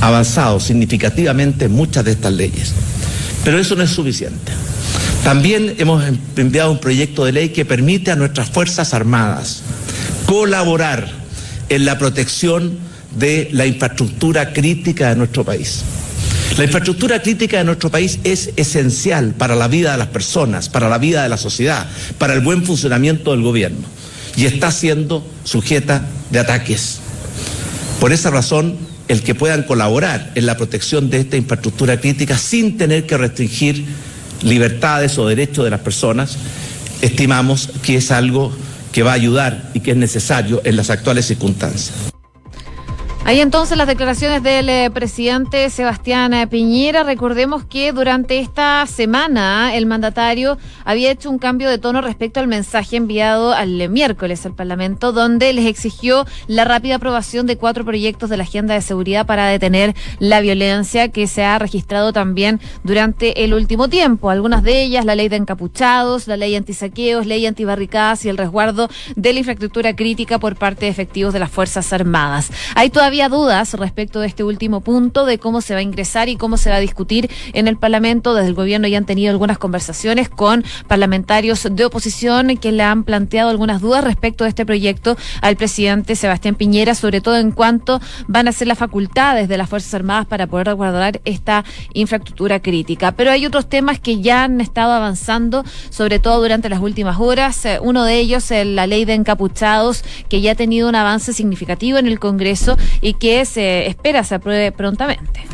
avanzado 0.01 0.61
significativamente 0.61 1.67
en 1.67 1.73
muchas 1.73 2.05
de 2.05 2.13
estas 2.13 2.33
leyes. 2.33 2.73
Pero 3.45 3.59
eso 3.59 3.75
no 3.75 3.83
es 3.83 3.91
suficiente. 3.91 4.53
También 5.25 5.75
hemos 5.79 6.03
enviado 6.37 6.73
un 6.73 6.79
proyecto 6.79 7.25
de 7.25 7.33
ley 7.33 7.49
que 7.51 7.65
permite 7.65 8.11
a 8.11 8.17
nuestras 8.17 8.51
Fuerzas 8.51 8.95
Armadas 8.95 9.63
colaborar 10.27 11.09
en 11.69 11.85
la 11.85 11.99
protección 11.99 12.79
de 13.17 13.49
la 13.53 13.67
infraestructura 13.67 14.53
crítica 14.53 15.11
de 15.11 15.17
nuestro 15.17 15.45
país. 15.45 15.83
La 16.57 16.65
infraestructura 16.65 17.23
crítica 17.23 17.59
de 17.59 17.65
nuestro 17.65 17.91
país 17.91 18.19
es 18.25 18.51
esencial 18.57 19.33
para 19.33 19.57
la 19.57 19.69
vida 19.69 19.93
de 19.93 19.99
las 19.99 20.09
personas, 20.09 20.69
para 20.69 20.91
la 20.91 20.99
vida 20.99 21.23
de 21.23 21.31
la 21.31 21.39
sociedad, 21.39 21.87
para 22.19 22.35
el 22.35 22.41
buen 22.41 22.65
funcionamiento 22.65 23.31
del 23.31 23.43
gobierno 23.43 23.87
y 24.37 24.45
está 24.45 24.71
siendo 24.71 25.27
sujeta 25.45 26.07
de 26.31 26.39
ataques. 26.39 27.01
Por 28.01 28.13
esa 28.13 28.31
razón, 28.31 28.77
el 29.09 29.23
que 29.23 29.35
puedan 29.35 29.63
colaborar 29.63 30.31
en 30.35 30.47
la 30.47 30.57
protección 30.57 31.09
de 31.09 31.21
esta 31.21 31.37
infraestructura 31.37 32.01
crítica 32.01 32.37
sin 32.37 32.77
tener 32.77 33.07
que 33.07 33.17
restringir 33.17 33.85
libertades 34.43 35.19
o 35.19 35.27
derechos 35.27 35.65
de 35.65 35.71
las 35.71 35.81
personas, 35.81 36.37
estimamos 37.01 37.71
que 37.83 37.97
es 37.97 38.11
algo 38.11 38.53
que 38.93 39.03
va 39.03 39.13
a 39.13 39.15
ayudar 39.15 39.71
y 39.73 39.81
que 39.81 39.93
es 39.93 39.97
necesario 39.97 40.61
en 40.65 40.77
las 40.77 40.91
actuales 40.91 41.27
circunstancias. 41.27 42.12
Ahí 43.33 43.41
entonces 43.41 43.79
las 43.79 43.87
declaraciones 43.87 44.43
del 44.43 44.69
eh, 44.69 44.91
presidente 44.91 45.71
Sebastián 45.71 46.35
eh, 46.35 46.47
Piñera. 46.47 47.03
Recordemos 47.03 47.65
que 47.65 47.91
durante 47.91 48.39
esta 48.39 48.85
semana 48.87 49.75
el 49.75 49.87
mandatario 49.87 50.59
había 50.85 51.11
hecho 51.11 51.31
un 51.31 51.39
cambio 51.39 51.71
de 51.71 51.79
tono 51.79 52.03
respecto 52.03 52.41
al 52.41 52.47
mensaje 52.47 52.99
enviado 52.99 53.55
al 53.55 53.89
miércoles 53.89 54.45
al 54.45 54.55
Parlamento, 54.55 55.13
donde 55.13 55.55
les 55.55 55.65
exigió 55.65 56.27
la 56.47 56.67
rápida 56.67 56.97
aprobación 56.97 57.47
de 57.47 57.57
cuatro 57.57 57.87
proyectos 57.87 58.29
de 58.29 58.37
la 58.37 58.43
agenda 58.43 58.75
de 58.75 58.83
seguridad 58.83 59.25
para 59.25 59.47
detener 59.47 59.95
la 60.19 60.43
violencia 60.43 61.09
que 61.09 61.27
se 61.27 61.43
ha 61.43 61.59
registrado 61.59 62.13
también 62.13 62.61
durante 62.85 63.45
el 63.45 63.55
último 63.55 63.89
tiempo. 63.89 64.29
Algunas 64.29 64.63
de 64.63 64.83
ellas, 64.83 65.07
la 65.07 65.15
ley 65.15 65.31
de 65.31 65.37
encapuchados, 65.37 66.29
la 66.29 66.37
ley 66.37 66.55
antisaqueos, 66.55 67.25
ley 67.25 67.47
antibarricadas 67.47 68.27
y 68.27 68.29
el 68.29 68.37
resguardo 68.37 68.91
de 69.17 69.33
la 69.33 69.39
infraestructura 69.39 69.97
crítica 69.97 70.39
por 70.39 70.57
parte 70.57 70.85
de 70.85 70.91
efectivos 70.91 71.33
de 71.33 71.39
las 71.39 71.51
Fuerzas 71.51 71.95
Armadas. 71.95 72.51
Hay 72.75 72.91
todavía 72.91 73.22
dudas 73.29 73.75
respecto 73.75 74.21
de 74.21 74.27
este 74.27 74.45
último 74.45 74.81
punto, 74.81 75.27
de 75.27 75.39
cómo 75.39 75.61
se 75.61 75.75
va 75.75 75.81
a 75.81 75.83
ingresar 75.83 76.29
y 76.29 76.37
cómo 76.37 76.57
se 76.57 76.71
va 76.71 76.77
a 76.77 76.81
discutir 76.81 77.31
en 77.53 77.69
el 77.69 77.77
Parlamento. 77.77 78.35
Desde 78.35 78.49
el 78.49 78.55
gobierno 78.55 78.89
ya 78.89 78.99
han 78.99 79.07
tenido 79.07 79.31
algunas 79.31 79.59
conversaciones 79.59 80.29
con 80.29 80.65
parlamentarios 80.89 81.69
de 81.71 81.85
oposición 81.85 82.57
que 82.57 82.73
le 82.73 82.83
han 82.83 83.05
planteado 83.05 83.51
algunas 83.51 83.81
dudas 83.81 84.05
respecto 84.05 84.45
de 84.45 84.51
este 84.51 84.67
proyecto 84.67 85.17
al 85.41 85.57
presidente 85.57 86.17
Sebastián 86.17 86.55
Piñera, 86.55 86.95
sobre 86.95 87.21
todo 87.21 87.37
en 87.37 87.51
cuanto 87.51 88.01
van 88.27 88.49
a 88.49 88.53
ser 88.53 88.69
las 88.69 88.79
facultades 88.79 89.49
de 89.49 89.59
las 89.59 89.69
Fuerzas 89.69 89.95
Armadas 89.95 90.27
para 90.27 90.47
poder 90.47 90.67
resguardar 90.69 91.21
esta 91.25 91.65
infraestructura 91.95 92.61
crítica. 92.61 93.13
Pero 93.13 93.31
hay 93.31 93.47
otros 93.47 93.69
temas 93.69 94.01
que 94.01 94.21
ya 94.21 94.45
han 94.45 94.61
estado 94.61 94.93
avanzando, 94.93 95.65
sobre 95.91 96.19
todo 96.19 96.41
durante 96.41 96.69
las 96.69 96.81
últimas 96.81 97.19
horas. 97.19 97.65
Eh, 97.65 97.79
uno 97.81 98.05
de 98.05 98.19
ellos, 98.19 98.51
es 98.51 98.67
la 98.67 98.87
ley 98.87 99.05
de 99.05 99.15
encapuchados, 99.15 100.05
que 100.29 100.41
ya 100.41 100.53
ha 100.53 100.55
tenido 100.55 100.89
un 100.89 100.95
avance 100.95 101.33
significativo 101.33 101.99
en 101.99 102.07
el 102.07 102.19
Congreso 102.19 102.77
y 103.03 103.15
que 103.15 103.45
se 103.45 103.87
espera 103.87 104.25
se 104.25 104.37
apruebe 104.37 104.73
prontamente. 104.73 105.45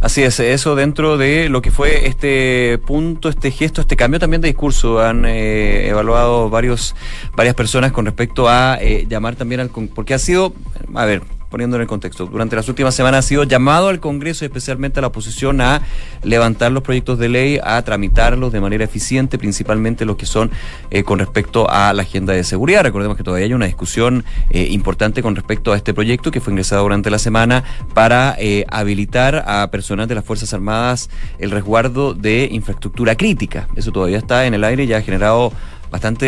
Así 0.00 0.22
es, 0.22 0.38
eso 0.38 0.74
dentro 0.74 1.16
de 1.16 1.48
lo 1.48 1.62
que 1.62 1.70
fue 1.70 2.06
este 2.06 2.78
punto, 2.86 3.30
este 3.30 3.50
gesto, 3.50 3.80
este 3.80 3.96
cambio 3.96 4.20
también 4.20 4.42
de 4.42 4.48
discurso. 4.48 5.00
Han 5.00 5.24
eh, 5.24 5.88
evaluado 5.88 6.50
varios, 6.50 6.94
varias 7.34 7.54
personas 7.54 7.92
con 7.92 8.04
respecto 8.04 8.48
a 8.48 8.76
eh, 8.82 9.06
llamar 9.08 9.36
también 9.36 9.62
al... 9.62 9.70
Porque 9.70 10.12
ha 10.12 10.18
sido, 10.18 10.52
a 10.94 11.06
ver, 11.06 11.22
poniendo 11.54 11.76
en 11.76 11.82
el 11.82 11.86
contexto, 11.86 12.26
durante 12.26 12.56
las 12.56 12.68
últimas 12.68 12.96
semanas 12.96 13.24
ha 13.24 13.28
sido 13.28 13.44
llamado 13.44 13.86
al 13.86 14.00
Congreso, 14.00 14.44
especialmente 14.44 14.98
a 14.98 15.02
la 15.02 15.06
oposición, 15.06 15.60
a 15.60 15.82
levantar 16.24 16.72
los 16.72 16.82
proyectos 16.82 17.16
de 17.16 17.28
ley, 17.28 17.60
a 17.62 17.80
tramitarlos 17.82 18.50
de 18.50 18.60
manera 18.60 18.82
eficiente, 18.82 19.38
principalmente 19.38 20.04
los 20.04 20.16
que 20.16 20.26
son 20.26 20.50
eh, 20.90 21.04
con 21.04 21.20
respecto 21.20 21.70
a 21.70 21.92
la 21.92 22.02
agenda 22.02 22.32
de 22.32 22.42
seguridad. 22.42 22.82
Recordemos 22.82 23.16
que 23.16 23.22
todavía 23.22 23.46
hay 23.46 23.52
una 23.52 23.66
discusión 23.66 24.24
eh, 24.50 24.66
importante 24.72 25.22
con 25.22 25.36
respecto 25.36 25.72
a 25.72 25.76
este 25.76 25.94
proyecto 25.94 26.32
que 26.32 26.40
fue 26.40 26.52
ingresado 26.52 26.82
durante 26.82 27.08
la 27.08 27.20
semana 27.20 27.62
para 27.94 28.34
eh, 28.40 28.66
habilitar 28.68 29.44
a 29.46 29.70
personal 29.70 30.08
de 30.08 30.16
las 30.16 30.24
Fuerzas 30.24 30.52
Armadas 30.54 31.08
el 31.38 31.52
resguardo 31.52 32.14
de 32.14 32.48
infraestructura 32.50 33.14
crítica. 33.14 33.68
Eso 33.76 33.92
todavía 33.92 34.18
está 34.18 34.46
en 34.46 34.54
el 34.54 34.64
aire 34.64 34.82
y 34.82 34.86
ya 34.88 34.96
ha 34.96 35.02
generado 35.02 35.52
bastante 35.94 36.26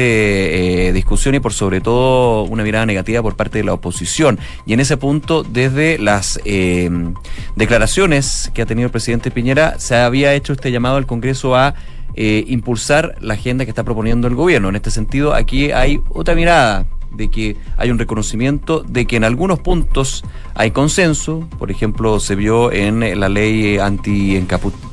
eh, 0.89 0.93
discusión 0.93 1.35
y 1.35 1.41
por 1.41 1.53
sobre 1.53 1.81
todo 1.81 2.45
una 2.45 2.63
mirada 2.63 2.87
negativa 2.87 3.21
por 3.21 3.35
parte 3.35 3.59
de 3.59 3.65
la 3.65 3.73
oposición. 3.73 4.39
Y 4.65 4.75
en 4.75 4.79
ese 4.79 4.97
punto, 4.97 5.43
desde 5.43 5.99
las 5.99 6.39
eh, 6.45 6.89
declaraciones 7.57 8.53
que 8.55 8.63
ha 8.63 8.67
tenido 8.67 8.87
el 8.87 8.93
presidente 8.93 9.33
Piñera, 9.33 9.81
se 9.81 9.97
había 9.97 10.35
hecho 10.35 10.53
este 10.53 10.71
llamado 10.71 10.99
al 10.99 11.07
Congreso 11.07 11.57
a 11.57 11.75
eh, 12.15 12.45
impulsar 12.47 13.17
la 13.21 13.35
agenda 13.35 13.65
que 13.65 13.73
está 13.73 13.83
proponiendo 13.83 14.29
el 14.29 14.37
gobierno. 14.37 14.69
En 14.69 14.77
este 14.77 14.93
sentido, 14.93 15.35
aquí 15.35 15.73
hay 15.73 16.01
otra 16.11 16.37
mirada 16.37 16.87
de 17.17 17.29
que 17.29 17.57
hay 17.77 17.91
un 17.91 17.99
reconocimiento 17.99 18.81
de 18.81 19.07
que 19.07 19.17
en 19.17 19.25
algunos 19.25 19.59
puntos 19.61 20.25
hay 20.55 20.71
consenso, 20.71 21.49
por 21.59 21.71
ejemplo, 21.71 22.21
se 22.21 22.35
vio 22.35 22.73
en 22.73 23.21
la 23.21 23.29
ley 23.29 23.79
anti 23.79 24.45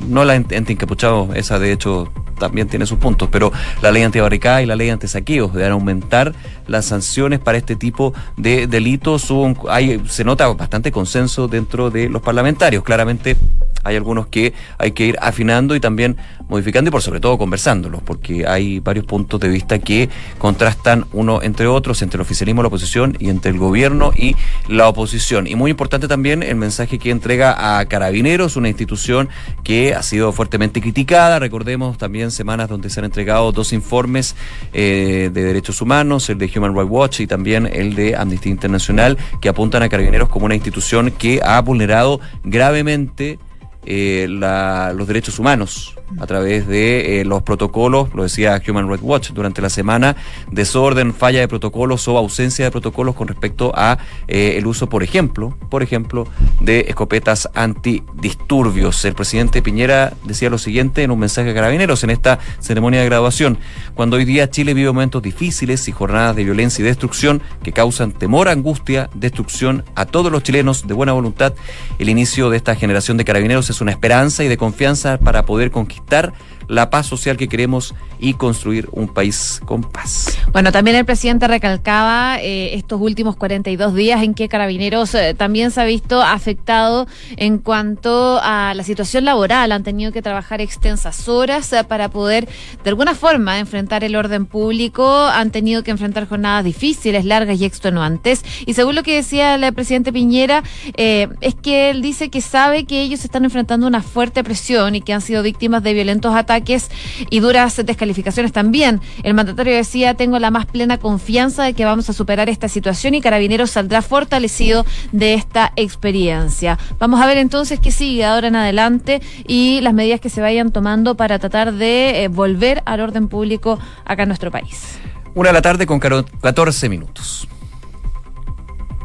no 0.08 0.26
la 0.26 0.34
anti 0.34 0.56
encapuchado, 0.56 1.30
esa 1.34 1.60
de 1.60 1.72
hecho 1.72 2.12
también 2.40 2.68
tiene 2.68 2.86
sus 2.86 2.98
puntos, 2.98 3.30
pero 3.32 3.52
la 3.82 3.92
ley 3.92 4.04
antibarricada 4.04 4.62
y 4.62 4.66
la 4.66 4.76
ley 4.76 4.90
antisaqueos 4.90 5.54
deben 5.54 5.72
aumentar 5.72 6.34
las 6.68 6.86
sanciones 6.86 7.40
para 7.40 7.58
este 7.58 7.76
tipo 7.76 8.14
de 8.38 8.68
delitos. 8.68 9.32
hay, 9.70 10.02
se 10.08 10.24
nota 10.24 10.48
bastante 10.48 10.92
consenso 10.92 11.48
dentro 11.48 11.90
de 11.90 12.10
los 12.10 12.22
parlamentarios. 12.22 12.84
Claramente 12.84 13.38
hay 13.84 13.96
algunos 13.96 14.28
que 14.28 14.54
hay 14.78 14.92
que 14.92 15.06
ir 15.06 15.18
afinando 15.22 15.76
y 15.76 15.80
también 15.80 16.18
modificando 16.48 16.90
y 16.90 16.92
por 16.92 17.02
sobre 17.02 17.20
todo 17.20 17.38
conversándolos, 17.38 18.02
porque 18.02 18.46
hay 18.48 18.80
varios 18.80 19.06
puntos 19.06 19.40
de 19.40 19.50
vista 19.50 19.80
que 19.80 20.10
contrastan 20.38 21.06
uno 21.14 21.42
entre 21.42 21.68
otros, 21.68 22.02
entre 22.02 22.18
el 22.18 22.22
oficialismo 22.22 22.62
la 22.62 22.68
oposición 22.68 23.16
y 23.20 23.30
entre 23.30 23.52
el 23.52 23.58
gobierno 23.58 24.12
y 24.16 24.36
la 24.68 24.88
oposición. 24.88 25.48
Y 25.48 25.56
muy 25.56 25.72
importante 25.72 26.08
también 26.08 26.44
el 26.44 26.56
mensaje 26.56 27.00
que 27.00 27.10
entrega 27.10 27.80
a 27.80 27.86
Carabineros, 27.86 28.56
una 28.56 28.70
institución 28.70 29.30
que 29.64 29.94
ha 29.94 30.04
sido 30.04 30.32
fuertemente 30.32 30.82
criticada. 30.82 31.40
Recordemos 31.40 31.98
también 31.98 32.32
semanas 32.32 32.70
donde 32.70 32.90
se 32.90 33.00
han 33.00 33.06
entregado 33.06 33.52
dos 33.52 33.74
informes 33.74 34.36
eh, 34.74 35.30
de 35.34 35.44
derechos 35.44 35.82
humanos, 35.82 36.30
el 36.30 36.38
de 36.38 36.52
Human 36.56 36.74
Rights 36.74 36.90
Watch 36.90 37.20
y 37.22 37.28
también 37.28 37.70
el 37.72 37.96
de 37.96 38.16
Amnistía 38.16 38.52
Internacional, 38.52 39.18
que 39.42 39.50
apuntan 39.50 39.84
a 39.84 39.90
Carabineros 39.90 40.30
como 40.30 40.46
una 40.46 40.56
institución 40.56 41.12
que 41.12 41.42
ha 41.44 41.60
vulnerado 41.62 42.20
gravemente 42.44 43.40
eh, 43.86 44.28
los 44.30 45.08
derechos 45.08 45.40
humanos 45.40 45.96
a 46.20 46.28
través 46.28 46.68
de 46.68 47.22
eh, 47.22 47.26
los 47.26 47.44
protocolos, 47.44 48.14
lo 48.14 48.24
decía 48.24 48.62
Human 48.68 48.88
Rights 48.88 49.04
Watch 49.04 49.32
durante 49.32 49.62
la 49.62 49.70
semana, 49.70 50.16
desorden, 50.52 51.14
falla 51.14 51.40
de 51.40 51.48
protocolos 51.48 52.08
o 52.08 52.18
ausencia 52.18 52.66
de 52.66 52.72
protocolos 52.72 53.16
con 53.16 53.28
respecto 53.28 53.72
a 53.76 53.98
eh, 54.28 54.56
el 54.58 54.68
uso, 54.68 54.90
por 54.90 55.04
ejemplo, 55.04 55.58
por 55.70 55.84
ejemplo, 55.84 56.28
de 56.60 56.82
escopetas 56.88 57.50
antidisturbios. 57.54 59.04
El 59.06 59.16
presidente 59.16 59.62
Piñera 59.62 60.14
decía 60.26 60.50
lo 60.50 60.58
siguiente 60.58 61.04
en 61.04 61.12
un 61.12 61.20
mensaje 61.20 61.52
a 61.52 61.54
carabineros 61.54 62.04
en 62.04 62.12
esta 62.12 62.40
ceremonia 62.60 63.00
de 63.02 63.06
graduación. 63.06 63.58
Cuando 63.96 64.18
hoy 64.18 64.26
día 64.26 64.50
Chile 64.50 64.74
vive 64.74 64.92
momentos 64.92 65.22
difíciles 65.22 65.88
y 65.88 65.92
jornadas 65.92 66.36
de 66.36 66.44
violencia 66.44 66.84
y 66.84 66.86
destrucción 66.86 67.42
que 67.64 67.74
causan 67.74 68.12
temor, 68.12 68.50
angustia, 68.50 69.10
destrucción 69.14 69.84
a 69.96 70.06
todos 70.06 70.32
los 70.32 70.44
chilenos 70.44 70.88
de 70.88 70.94
buena 70.94 71.14
voluntad, 71.14 71.54
el 72.00 72.10
inicio 72.10 72.50
de 72.50 72.58
esta 72.58 72.76
generación 72.76 73.18
de 73.18 73.26
carabineros 73.26 73.70
es 73.74 73.82
una 73.82 73.92
esperanza 73.92 74.44
y 74.44 74.48
de 74.48 74.58
confianza 74.58 75.18
para 75.20 75.46
poder 75.46 75.72
conquistar 75.72 76.34
la 76.68 76.90
paz 76.90 77.08
social 77.08 77.38
que 77.38 77.48
queremos 77.48 77.94
y 78.20 78.36
construir 78.36 78.88
un 78.92 79.08
país 79.08 79.62
con 79.66 79.84
paz. 79.84 80.38
Bueno, 80.52 80.72
también 80.72 80.96
el 80.96 81.06
presidente 81.06 81.48
recalcaba 81.48 82.38
eh, 82.40 82.76
estos 82.76 83.02
últimos 83.02 83.36
42 83.36 83.94
días 83.94 84.24
en 84.24 84.34
que 84.34 84.48
Carabineros 84.48 85.14
eh, 85.16 85.34
también 85.34 85.72
se 85.72 85.82
ha 85.82 85.86
visto 85.86 86.22
afectado 86.22 87.08
en 87.36 87.58
cuanto 87.58 88.40
a 88.42 88.74
la 88.76 88.84
situación 88.84 89.26
laboral. 89.26 89.72
Han 89.72 89.84
tenido 89.84 90.12
que 90.12 90.22
trabajar 90.22 90.62
extensas 90.62 91.28
horas 91.28 91.74
eh, 91.74 91.84
para 91.84 92.10
poder, 92.10 92.48
de 92.84 92.90
alguna 92.90 93.14
forma, 93.14 93.60
enfrentar 93.60 94.04
el 94.04 94.16
orden 94.16 94.46
público. 94.46 95.26
Han 95.26 95.52
tenido 95.52 95.84
que 95.84 95.92
enfrentar 95.92 96.28
jornadas 96.28 96.64
difíciles, 96.64 97.26
largas 97.26 97.60
y 97.60 97.66
extenuantes. 97.66 98.44
Y 98.66 98.74
según 98.74 98.96
lo 98.96 99.04
que 99.04 99.16
decía 99.16 99.56
el 99.56 99.74
presidente 99.74 100.14
Piñera, 100.14 100.64
es 100.96 101.56
que 101.56 101.90
él 101.90 102.02
dice 102.02 102.30
que 102.30 102.42
sabe 102.42 102.86
que 102.86 103.02
ellos 103.02 103.26
están 103.26 103.44
enfrentando 103.44 103.88
una 103.88 104.02
fuerte 104.02 104.44
presión 104.44 104.96
y 104.96 105.02
que 105.02 105.14
han 105.14 105.22
sido 105.22 105.44
víctimas 105.44 105.84
de 105.84 105.94
violentos 105.94 106.34
ataques 106.36 106.53
ataques 106.54 106.90
y 107.30 107.40
duras 107.40 107.82
descalificaciones 107.84 108.52
también. 108.52 109.02
El 109.24 109.34
mandatario 109.34 109.74
decía, 109.74 110.14
tengo 110.14 110.40
la 110.40 110.52
más 110.52 110.66
plena 110.66 110.98
confianza 110.98 111.64
de 111.64 111.74
que 111.74 111.86
vamos 111.86 112.10
a 112.10 112.14
superar 112.14 112.50
esta 112.50 112.68
situación 112.68 113.16
y 113.16 113.22
Carabineros 113.22 113.72
saldrá 113.72 114.02
fortalecido 114.02 114.86
de 115.12 115.34
esta 115.34 115.74
experiencia. 115.76 116.78
Vamos 117.00 117.22
a 117.22 117.26
ver 117.26 117.38
entonces 117.38 117.80
qué 117.80 117.92
sigue 117.92 118.26
ahora 118.26 118.48
en 118.48 118.56
adelante 118.56 119.22
y 119.48 119.82
las 119.82 119.94
medidas 119.94 120.20
que 120.20 120.30
se 120.30 120.42
vayan 120.42 120.72
tomando 120.72 121.16
para 121.16 121.40
tratar 121.40 121.74
de 121.74 122.24
eh, 122.24 122.28
volver 122.28 122.84
al 122.86 123.02
orden 123.02 123.28
público 123.28 123.80
acá 124.06 124.24
en 124.24 124.30
nuestro 124.30 124.52
país. 124.52 125.00
Una 125.34 125.50
de 125.50 125.54
la 125.54 125.62
tarde 125.62 125.88
con 125.88 126.00
14 126.00 126.90
minutos. 126.90 127.48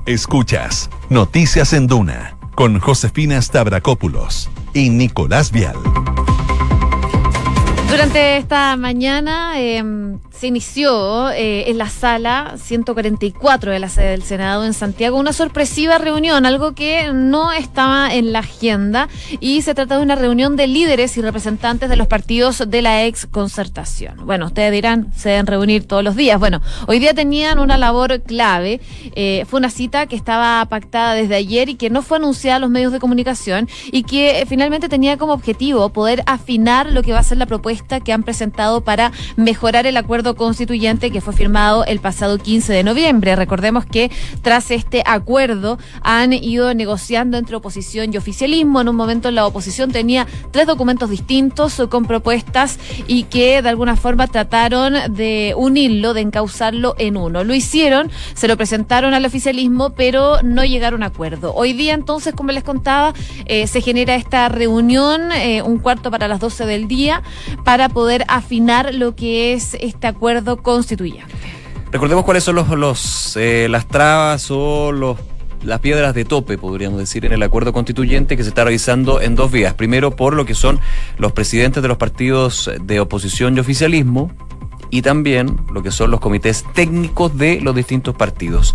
Escuchas 0.04 0.90
Noticias 1.08 1.72
en 1.72 1.86
Duna 1.86 2.36
con 2.54 2.80
Josefina 2.80 3.40
Stavrakopoulos 3.40 4.50
y 4.74 4.90
Nicolás 4.90 5.52
Vial. 5.52 5.76
Durante 7.90 8.36
esta 8.36 8.76
mañana 8.76 9.58
em, 9.58 10.18
se 10.30 10.46
inició 10.46 11.30
eh, 11.30 11.70
en 11.70 11.78
la 11.78 11.88
sala 11.88 12.54
144 12.58 13.72
de 13.72 13.78
la 13.78 13.88
sede 13.88 14.10
del 14.10 14.22
Senado 14.22 14.64
en 14.64 14.74
Santiago 14.74 15.18
una 15.18 15.32
sorpresiva 15.32 15.96
reunión, 15.96 16.44
algo 16.44 16.74
que 16.74 17.10
no 17.14 17.50
estaba 17.50 18.14
en 18.14 18.32
la 18.32 18.40
agenda 18.40 19.08
y 19.40 19.62
se 19.62 19.74
trata 19.74 19.96
de 19.96 20.02
una 20.02 20.16
reunión 20.16 20.54
de 20.54 20.66
líderes 20.66 21.16
y 21.16 21.22
representantes 21.22 21.88
de 21.88 21.96
los 21.96 22.06
partidos 22.06 22.62
de 22.68 22.82
la 22.82 23.06
ex 23.06 23.26
concertación. 23.26 24.26
Bueno, 24.26 24.46
ustedes 24.46 24.70
dirán, 24.70 25.12
se 25.16 25.30
deben 25.30 25.46
reunir 25.46 25.88
todos 25.88 26.04
los 26.04 26.14
días. 26.14 26.38
Bueno, 26.38 26.60
hoy 26.86 26.98
día 26.98 27.14
tenían 27.14 27.58
una 27.58 27.78
labor 27.78 28.22
clave. 28.22 28.80
Eh, 29.16 29.46
fue 29.48 29.58
una 29.58 29.70
cita 29.70 30.06
que 30.06 30.14
estaba 30.14 30.64
pactada 30.66 31.14
desde 31.14 31.36
ayer 31.36 31.70
y 31.70 31.74
que 31.76 31.88
no 31.88 32.02
fue 32.02 32.18
anunciada 32.18 32.56
a 32.56 32.60
los 32.60 32.70
medios 32.70 32.92
de 32.92 33.00
comunicación 33.00 33.66
y 33.90 34.02
que 34.02 34.42
eh, 34.42 34.46
finalmente 34.46 34.90
tenía 34.90 35.16
como 35.16 35.32
objetivo 35.32 35.88
poder 35.88 36.22
afinar 36.26 36.92
lo 36.92 37.02
que 37.02 37.12
va 37.12 37.20
a 37.20 37.24
ser 37.24 37.38
la 37.38 37.46
que 37.82 38.12
han 38.12 38.22
presentado 38.22 38.82
para 38.82 39.12
mejorar 39.36 39.86
el 39.86 39.96
acuerdo 39.96 40.36
constituyente 40.36 41.10
que 41.10 41.20
fue 41.20 41.32
firmado 41.32 41.84
el 41.84 42.00
pasado 42.00 42.38
15 42.38 42.72
de 42.72 42.84
noviembre. 42.84 43.36
Recordemos 43.36 43.84
que 43.84 44.10
tras 44.42 44.70
este 44.70 45.02
acuerdo 45.06 45.78
han 46.02 46.32
ido 46.32 46.72
negociando 46.74 47.36
entre 47.36 47.56
oposición 47.56 48.12
y 48.12 48.16
oficialismo. 48.16 48.80
En 48.80 48.88
un 48.88 48.96
momento 48.96 49.30
la 49.30 49.46
oposición 49.46 49.90
tenía 49.90 50.26
tres 50.50 50.66
documentos 50.66 51.10
distintos 51.10 51.82
con 51.90 52.04
propuestas 52.06 52.78
y 53.06 53.24
que 53.24 53.62
de 53.62 53.68
alguna 53.68 53.96
forma 53.96 54.26
trataron 54.26 54.94
de 55.10 55.54
unirlo, 55.56 56.14
de 56.14 56.20
encauzarlo 56.20 56.94
en 56.98 57.16
uno. 57.16 57.44
Lo 57.44 57.54
hicieron, 57.54 58.10
se 58.34 58.48
lo 58.48 58.56
presentaron 58.56 59.14
al 59.14 59.24
oficialismo, 59.24 59.90
pero 59.90 60.42
no 60.42 60.64
llegaron 60.64 61.02
a 61.02 61.06
acuerdo. 61.06 61.52
Hoy 61.54 61.72
día 61.72 61.94
entonces, 61.94 62.34
como 62.34 62.52
les 62.52 62.62
contaba, 62.62 63.12
eh, 63.46 63.66
se 63.66 63.80
genera 63.80 64.14
esta 64.14 64.48
reunión, 64.48 65.32
eh, 65.32 65.62
un 65.62 65.78
cuarto 65.78 66.10
para 66.10 66.28
las 66.28 66.40
12 66.40 66.66
del 66.66 66.88
día, 66.88 67.22
para 67.68 67.90
poder 67.90 68.24
afinar 68.28 68.94
lo 68.94 69.14
que 69.14 69.52
es 69.52 69.74
esta 69.74 70.08
acuerdo 70.08 70.62
constituyente. 70.62 71.34
Recordemos 71.92 72.24
cuáles 72.24 72.42
son 72.42 72.54
los, 72.54 72.66
los 72.70 73.36
eh, 73.36 73.68
las 73.68 73.86
trabas 73.86 74.50
o 74.50 74.90
los 74.90 75.18
las 75.62 75.78
piedras 75.80 76.14
de 76.14 76.24
tope, 76.24 76.56
podríamos 76.56 76.98
decir, 76.98 77.26
en 77.26 77.32
el 77.34 77.42
acuerdo 77.42 77.74
constituyente 77.74 78.38
que 78.38 78.42
se 78.42 78.48
está 78.48 78.64
revisando 78.64 79.20
en 79.20 79.34
dos 79.34 79.52
vías. 79.52 79.74
Primero, 79.74 80.16
por 80.16 80.32
lo 80.32 80.46
que 80.46 80.54
son 80.54 80.80
los 81.18 81.32
presidentes 81.32 81.82
de 81.82 81.88
los 81.88 81.98
partidos 81.98 82.70
de 82.80 83.00
oposición 83.00 83.54
y 83.54 83.60
oficialismo, 83.60 84.32
y 84.90 85.02
también 85.02 85.58
lo 85.72 85.82
que 85.82 85.90
son 85.90 86.10
los 86.10 86.20
comités 86.20 86.64
técnicos 86.74 87.36
de 87.36 87.60
los 87.60 87.74
distintos 87.74 88.14
partidos. 88.14 88.74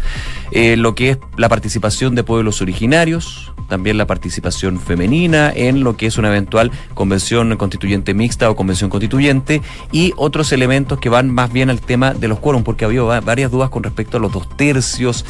Eh, 0.51 0.77
lo 0.77 0.95
que 0.95 1.11
es 1.11 1.17
la 1.37 1.49
participación 1.49 2.15
de 2.15 2.23
pueblos 2.23 2.61
originarios, 2.61 3.53
también 3.67 3.97
la 3.97 4.05
participación 4.05 4.79
femenina 4.79 5.51
en 5.53 5.83
lo 5.83 5.97
que 5.97 6.05
es 6.05 6.17
una 6.17 6.27
eventual 6.27 6.71
convención 6.93 7.55
constituyente 7.57 8.13
mixta 8.13 8.49
o 8.49 8.55
convención 8.55 8.89
constituyente 8.89 9.61
y 9.91 10.13
otros 10.15 10.51
elementos 10.51 10.99
que 10.99 11.09
van 11.09 11.29
más 11.29 11.51
bien 11.51 11.69
al 11.69 11.81
tema 11.81 12.13
de 12.13 12.27
los 12.27 12.39
quórum, 12.39 12.63
porque 12.63 12.85
había 12.85 13.01
varias 13.01 13.51
dudas 13.51 13.69
con 13.69 13.83
respecto 13.83 14.17
a 14.17 14.19
los 14.19 14.31
dos 14.31 14.47
tercios. 14.57 15.25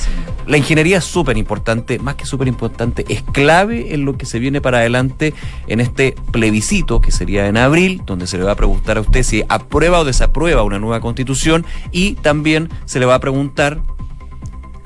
La 0.46 0.58
ingeniería 0.58 0.98
es 0.98 1.06
súper 1.06 1.38
importante, 1.38 2.00
más 2.00 2.16
que 2.16 2.26
súper 2.26 2.48
importante, 2.48 3.06
es 3.08 3.24
clave 3.24 3.94
en 3.94 4.04
lo 4.04 4.18
que 4.18 4.26
se 4.26 4.40
viene 4.40 4.60
para 4.60 4.80
adelante 4.80 5.34
en 5.68 5.80
este 5.80 6.16
plebiscito 6.32 7.00
que 7.00 7.12
sería 7.12 7.48
en 7.48 7.56
abril, 7.56 8.02
donde 8.06 8.28
se 8.28 8.38
le 8.38 8.44
va 8.44 8.52
a 8.52 8.56
preguntar 8.56 8.98
a 8.98 9.02
usted 9.02 9.24
si 9.24 9.44
aprueba 9.48 10.00
o 10.00 10.06
desaprueba 10.06 10.64
una 10.64 10.73
nueva 10.80 11.02
constitución 11.02 11.66
y 11.92 12.16
también 12.16 12.70
se 12.86 13.00
le 13.00 13.06
va 13.06 13.16
a 13.16 13.20
preguntar 13.20 13.82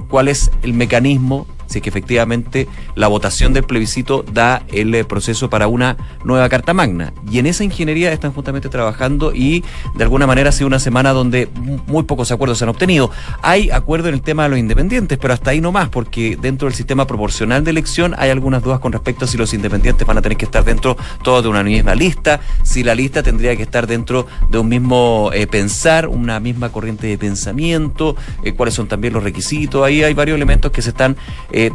cuál 0.09 0.27
es 0.27 0.51
el 0.63 0.73
mecanismo 0.73 1.47
si 1.67 1.81
que 1.81 1.89
efectivamente 1.89 2.67
la 2.95 3.07
votación 3.07 3.53
del 3.53 3.63
plebiscito 3.63 4.23
da 4.31 4.63
el 4.71 4.93
eh, 4.95 5.05
proceso 5.05 5.49
para 5.49 5.67
una 5.67 5.97
nueva 6.23 6.49
Carta 6.49 6.73
Magna. 6.73 7.13
Y 7.29 7.39
en 7.39 7.45
esa 7.45 7.63
ingeniería 7.63 8.11
están 8.11 8.31
justamente 8.33 8.69
trabajando 8.69 9.33
y 9.33 9.63
de 9.95 10.03
alguna 10.03 10.27
manera 10.27 10.49
ha 10.49 10.51
sido 10.51 10.67
una 10.67 10.79
semana 10.79 11.13
donde 11.13 11.49
muy 11.87 12.03
pocos 12.03 12.31
acuerdos 12.31 12.57
se 12.57 12.65
han 12.65 12.69
obtenido. 12.69 13.11
Hay 13.41 13.69
acuerdo 13.69 14.09
en 14.09 14.15
el 14.15 14.21
tema 14.21 14.43
de 14.43 14.49
los 14.49 14.59
independientes, 14.59 15.17
pero 15.17 15.33
hasta 15.33 15.51
ahí 15.51 15.61
no 15.61 15.71
más, 15.71 15.89
porque 15.89 16.37
dentro 16.39 16.67
del 16.67 16.75
sistema 16.75 17.05
proporcional 17.07 17.63
de 17.63 17.71
elección 17.71 18.15
hay 18.17 18.29
algunas 18.29 18.63
dudas 18.63 18.79
con 18.79 18.91
respecto 18.91 19.25
a 19.25 19.27
si 19.27 19.37
los 19.37 19.53
independientes 19.53 20.05
van 20.07 20.17
a 20.17 20.21
tener 20.21 20.37
que 20.37 20.45
estar 20.45 20.63
dentro 20.63 20.97
todos 21.23 21.43
de 21.43 21.49
una 21.49 21.63
misma 21.63 21.95
lista, 21.95 22.39
si 22.63 22.83
la 22.83 22.95
lista 22.95 23.23
tendría 23.23 23.55
que 23.55 23.63
estar 23.63 23.87
dentro 23.87 24.27
de 24.49 24.57
un 24.57 24.67
mismo 24.67 25.31
eh, 25.33 25.47
pensar, 25.47 26.07
una 26.07 26.39
misma 26.39 26.69
corriente 26.69 27.07
de 27.07 27.17
pensamiento, 27.17 28.15
eh, 28.43 28.53
cuáles 28.53 28.75
son 28.75 28.87
también 28.87 29.13
los 29.13 29.23
requisitos. 29.23 29.83
Ahí 29.85 30.03
hay 30.03 30.13
varios 30.13 30.35
elementos 30.35 30.71
que 30.71 30.81
se 30.81 30.89
están 30.89 31.17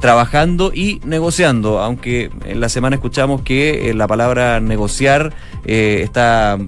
trabajando 0.01 0.73
y 0.75 1.01
negociando, 1.05 1.81
aunque 1.81 2.31
en 2.45 2.61
la 2.61 2.69
semana 2.69 2.97
escuchamos 2.97 3.43
que 3.43 3.91
eh, 3.91 3.95
la 3.95 4.07
palabra 4.07 4.61
negociar 4.61 5.35
eh, 5.65 6.01
está 6.05 6.59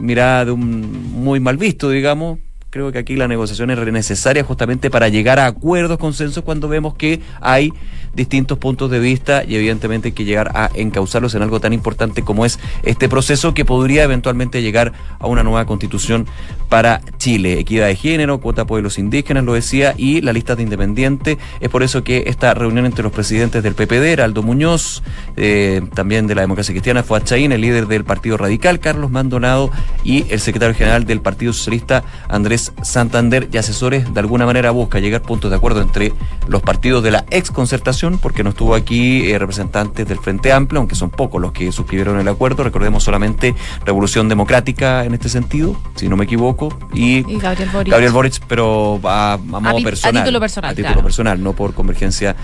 mirada 0.00 0.46
de 0.46 0.50
un 0.50 1.12
muy 1.12 1.38
mal 1.38 1.56
visto, 1.56 1.90
digamos, 1.90 2.40
creo 2.70 2.90
que 2.90 2.98
aquí 2.98 3.14
la 3.14 3.28
negociación 3.28 3.70
es 3.70 3.78
necesaria 3.78 4.42
justamente 4.42 4.90
para 4.90 5.08
llegar 5.08 5.38
a 5.38 5.46
acuerdos, 5.46 5.96
consensos, 5.96 6.42
cuando 6.42 6.66
vemos 6.66 6.94
que 6.94 7.20
hay 7.40 7.72
distintos 8.14 8.58
puntos 8.58 8.90
de 8.90 8.98
vista 8.98 9.44
y 9.44 9.56
evidentemente 9.56 10.08
hay 10.08 10.12
que 10.12 10.24
llegar 10.24 10.52
a 10.54 10.70
encauzarlos 10.74 11.34
en 11.34 11.42
algo 11.42 11.60
tan 11.60 11.72
importante 11.72 12.22
como 12.22 12.44
es 12.44 12.58
este 12.82 13.08
proceso 13.08 13.54
que 13.54 13.64
podría 13.64 14.04
eventualmente 14.04 14.62
llegar 14.62 14.92
a 15.18 15.26
una 15.26 15.42
nueva 15.42 15.66
constitución 15.66 16.26
para 16.68 17.00
Chile. 17.18 17.58
Equidad 17.60 17.86
de 17.86 17.96
género, 17.96 18.40
cuota 18.40 18.66
pueblos 18.66 18.98
indígenas, 18.98 19.44
lo 19.44 19.54
decía, 19.54 19.94
y 19.96 20.20
la 20.20 20.32
lista 20.32 20.56
de 20.56 20.62
independientes. 20.62 21.38
Es 21.60 21.68
por 21.68 21.82
eso 21.82 22.02
que 22.02 22.24
esta 22.26 22.54
reunión 22.54 22.86
entre 22.86 23.02
los 23.02 23.12
presidentes 23.12 23.62
del 23.62 23.74
PPD, 23.74 24.20
Aldo 24.20 24.42
Muñoz, 24.42 25.02
eh, 25.36 25.82
también 25.94 26.26
de 26.26 26.34
la 26.34 26.42
democracia 26.42 26.72
cristiana, 26.72 27.02
fue 27.02 27.22
Chaín, 27.22 27.52
el 27.52 27.60
líder 27.60 27.86
del 27.86 28.04
Partido 28.04 28.36
Radical, 28.36 28.80
Carlos 28.80 29.10
Mandonado, 29.10 29.70
y 30.02 30.26
el 30.30 30.40
secretario 30.40 30.74
general 30.74 31.04
del 31.04 31.20
Partido 31.20 31.52
Socialista, 31.52 32.04
Andrés 32.28 32.72
Santander, 32.82 33.48
y 33.52 33.56
asesores, 33.56 34.12
de 34.12 34.20
alguna 34.20 34.46
manera 34.46 34.70
busca 34.70 34.98
llegar 34.98 35.22
puntos 35.22 35.50
de 35.50 35.56
acuerdo 35.56 35.80
entre 35.80 36.12
los 36.48 36.62
partidos 36.62 37.02
de 37.02 37.10
la 37.10 37.24
ex 37.30 37.50
concertación 37.50 38.03
porque 38.12 38.44
no 38.44 38.50
estuvo 38.50 38.74
aquí 38.74 39.30
eh, 39.30 39.38
representantes 39.38 40.06
del 40.06 40.18
Frente 40.18 40.52
Amplio, 40.52 40.80
aunque 40.80 40.94
son 40.94 41.10
pocos 41.10 41.40
los 41.40 41.52
que 41.52 41.72
suscribieron 41.72 42.20
el 42.20 42.28
acuerdo. 42.28 42.62
Recordemos 42.62 43.02
solamente 43.02 43.54
Revolución 43.84 44.28
Democrática 44.28 45.04
en 45.04 45.14
este 45.14 45.28
sentido, 45.28 45.76
si 45.94 46.08
no 46.08 46.16
me 46.16 46.24
equivoco, 46.24 46.76
y, 46.92 47.22
Gabriel 47.38 47.70
Boric. 47.72 47.92
Gabriel 47.92 48.12
Boric, 48.12 48.40
pero 48.46 49.00
a, 49.04 49.38
modo 49.42 49.82
personal. 49.82 50.16
A 50.16 50.24
título 50.24 50.40
personal. 50.40 50.70
A 50.70 50.74
título 50.74 51.02
personal, 51.02 51.42
no 51.42 51.54
por 51.54 51.74
convergencia 51.74 52.36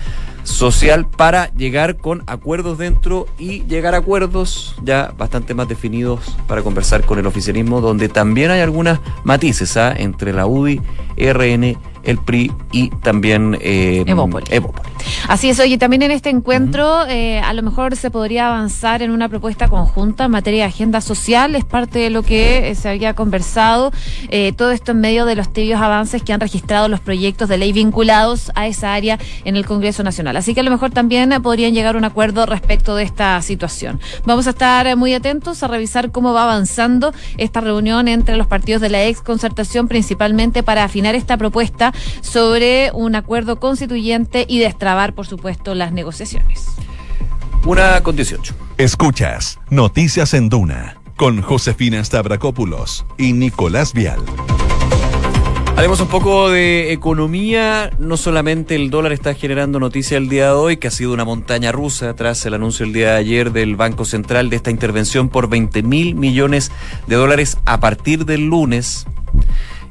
social 0.43 1.05
para 1.05 1.53
llegar 1.53 1.97
con 1.97 2.23
acuerdos 2.25 2.79
dentro 2.79 3.27
y 3.37 3.63
llegar 3.65 3.93
a 3.93 3.99
acuerdos 3.99 4.75
ya 4.83 5.13
bastante 5.15 5.53
más 5.53 5.67
definidos 5.67 6.35
para 6.47 6.63
conversar 6.63 7.05
con 7.05 7.19
el 7.19 7.27
oficialismo, 7.27 7.79
donde 7.79 8.09
también 8.09 8.49
hay 8.51 8.61
algunas 8.61 8.99
matices 9.23 9.77
¿ah? 9.77 9.93
entre 9.95 10.33
la 10.33 10.47
UDI, 10.47 10.81
RN 11.17 11.77
el 12.03 12.17
PRI 12.17 12.51
y 12.71 12.89
también 12.89 13.57
eh, 13.61 14.03
Así 15.27 15.49
es, 15.49 15.59
oye, 15.59 15.77
también 15.77 16.01
en 16.01 16.11
este 16.11 16.29
encuentro 16.29 17.05
eh, 17.07 17.39
a 17.39 17.53
lo 17.53 17.63
mejor 17.63 17.95
se 17.95 18.11
podría 18.11 18.47
avanzar 18.47 19.01
en 19.01 19.11
una 19.11 19.29
propuesta 19.29 19.67
conjunta 19.67 20.25
en 20.25 20.31
materia 20.31 20.63
de 20.63 20.69
agenda 20.69 21.01
social, 21.01 21.55
es 21.55 21.65
parte 21.65 21.99
de 21.99 22.09
lo 22.09 22.23
que 22.23 22.69
eh, 22.69 22.75
se 22.75 22.89
había 22.89 23.13
conversado, 23.13 23.91
eh, 24.29 24.53
todo 24.53 24.71
esto 24.71 24.91
en 24.91 25.01
medio 25.01 25.25
de 25.25 25.35
los 25.35 25.51
tibios 25.51 25.81
avances 25.81 26.23
que 26.23 26.33
han 26.33 26.39
registrado 26.39 26.87
los 26.87 26.99
proyectos 26.99 27.49
de 27.49 27.57
ley 27.57 27.71
vinculados 27.71 28.51
a 28.55 28.67
esa 28.67 28.93
área 28.93 29.19
en 29.45 29.55
el 29.55 29.65
Congreso 29.65 30.03
Nacional. 30.03 30.37
Así 30.37 30.53
que 30.53 30.61
a 30.61 30.63
lo 30.63 30.71
mejor 30.71 30.91
también 30.91 31.29
podrían 31.41 31.73
llegar 31.73 31.95
a 31.95 31.97
un 31.97 32.05
acuerdo 32.05 32.45
respecto 32.45 32.95
de 32.95 33.03
esta 33.03 33.41
situación. 33.41 33.99
Vamos 34.25 34.47
a 34.47 34.51
estar 34.51 34.95
muy 34.97 35.13
atentos 35.13 35.63
a 35.63 35.67
revisar 35.67 36.11
cómo 36.11 36.33
va 36.33 36.43
avanzando 36.43 37.13
esta 37.37 37.61
reunión 37.61 38.07
entre 38.07 38.37
los 38.37 38.47
partidos 38.47 38.81
de 38.81 38.89
la 38.89 39.03
ex 39.05 39.21
concertación, 39.21 39.87
principalmente 39.87 40.63
para 40.63 40.83
afinar 40.83 41.15
esta 41.15 41.37
propuesta 41.37 41.90
sobre 42.21 42.91
un 42.93 43.15
acuerdo 43.15 43.59
constituyente 43.59 44.45
y 44.47 44.59
destrabar, 44.59 45.13
por 45.13 45.27
supuesto, 45.27 45.75
las 45.75 45.91
negociaciones. 45.91 46.65
Una 47.65 48.01
con 48.01 48.15
18. 48.15 48.55
Escuchas 48.77 49.59
Noticias 49.69 50.33
en 50.33 50.49
Duna 50.49 50.97
con 51.15 51.43
Josefina 51.43 52.03
Stavrakopoulos 52.03 53.05
y 53.19 53.33
Nicolás 53.33 53.93
Vial. 53.93 54.19
Hablemos 55.75 56.01
un 56.01 56.07
poco 56.07 56.49
de 56.49 56.91
economía. 56.91 57.91
No 57.99 58.17
solamente 58.17 58.75
el 58.75 58.89
dólar 58.89 59.13
está 59.13 59.35
generando 59.35 59.79
noticia 59.79 60.17
el 60.17 60.29
día 60.29 60.47
de 60.47 60.51
hoy, 60.53 60.77
que 60.77 60.87
ha 60.87 60.91
sido 60.91 61.13
una 61.13 61.23
montaña 61.23 61.71
rusa 61.71 62.15
tras 62.15 62.45
el 62.45 62.55
anuncio 62.55 62.85
el 62.85 62.93
día 62.93 63.11
de 63.11 63.17
ayer 63.17 63.51
del 63.51 63.75
Banco 63.75 64.05
Central 64.05 64.49
de 64.49 64.55
esta 64.55 64.71
intervención 64.71 65.29
por 65.29 65.47
20 65.47 65.83
mil 65.83 66.15
millones 66.15 66.71
de 67.07 67.15
dólares 67.15 67.57
a 67.65 67.79
partir 67.79 68.25
del 68.25 68.47
lunes 68.47 69.05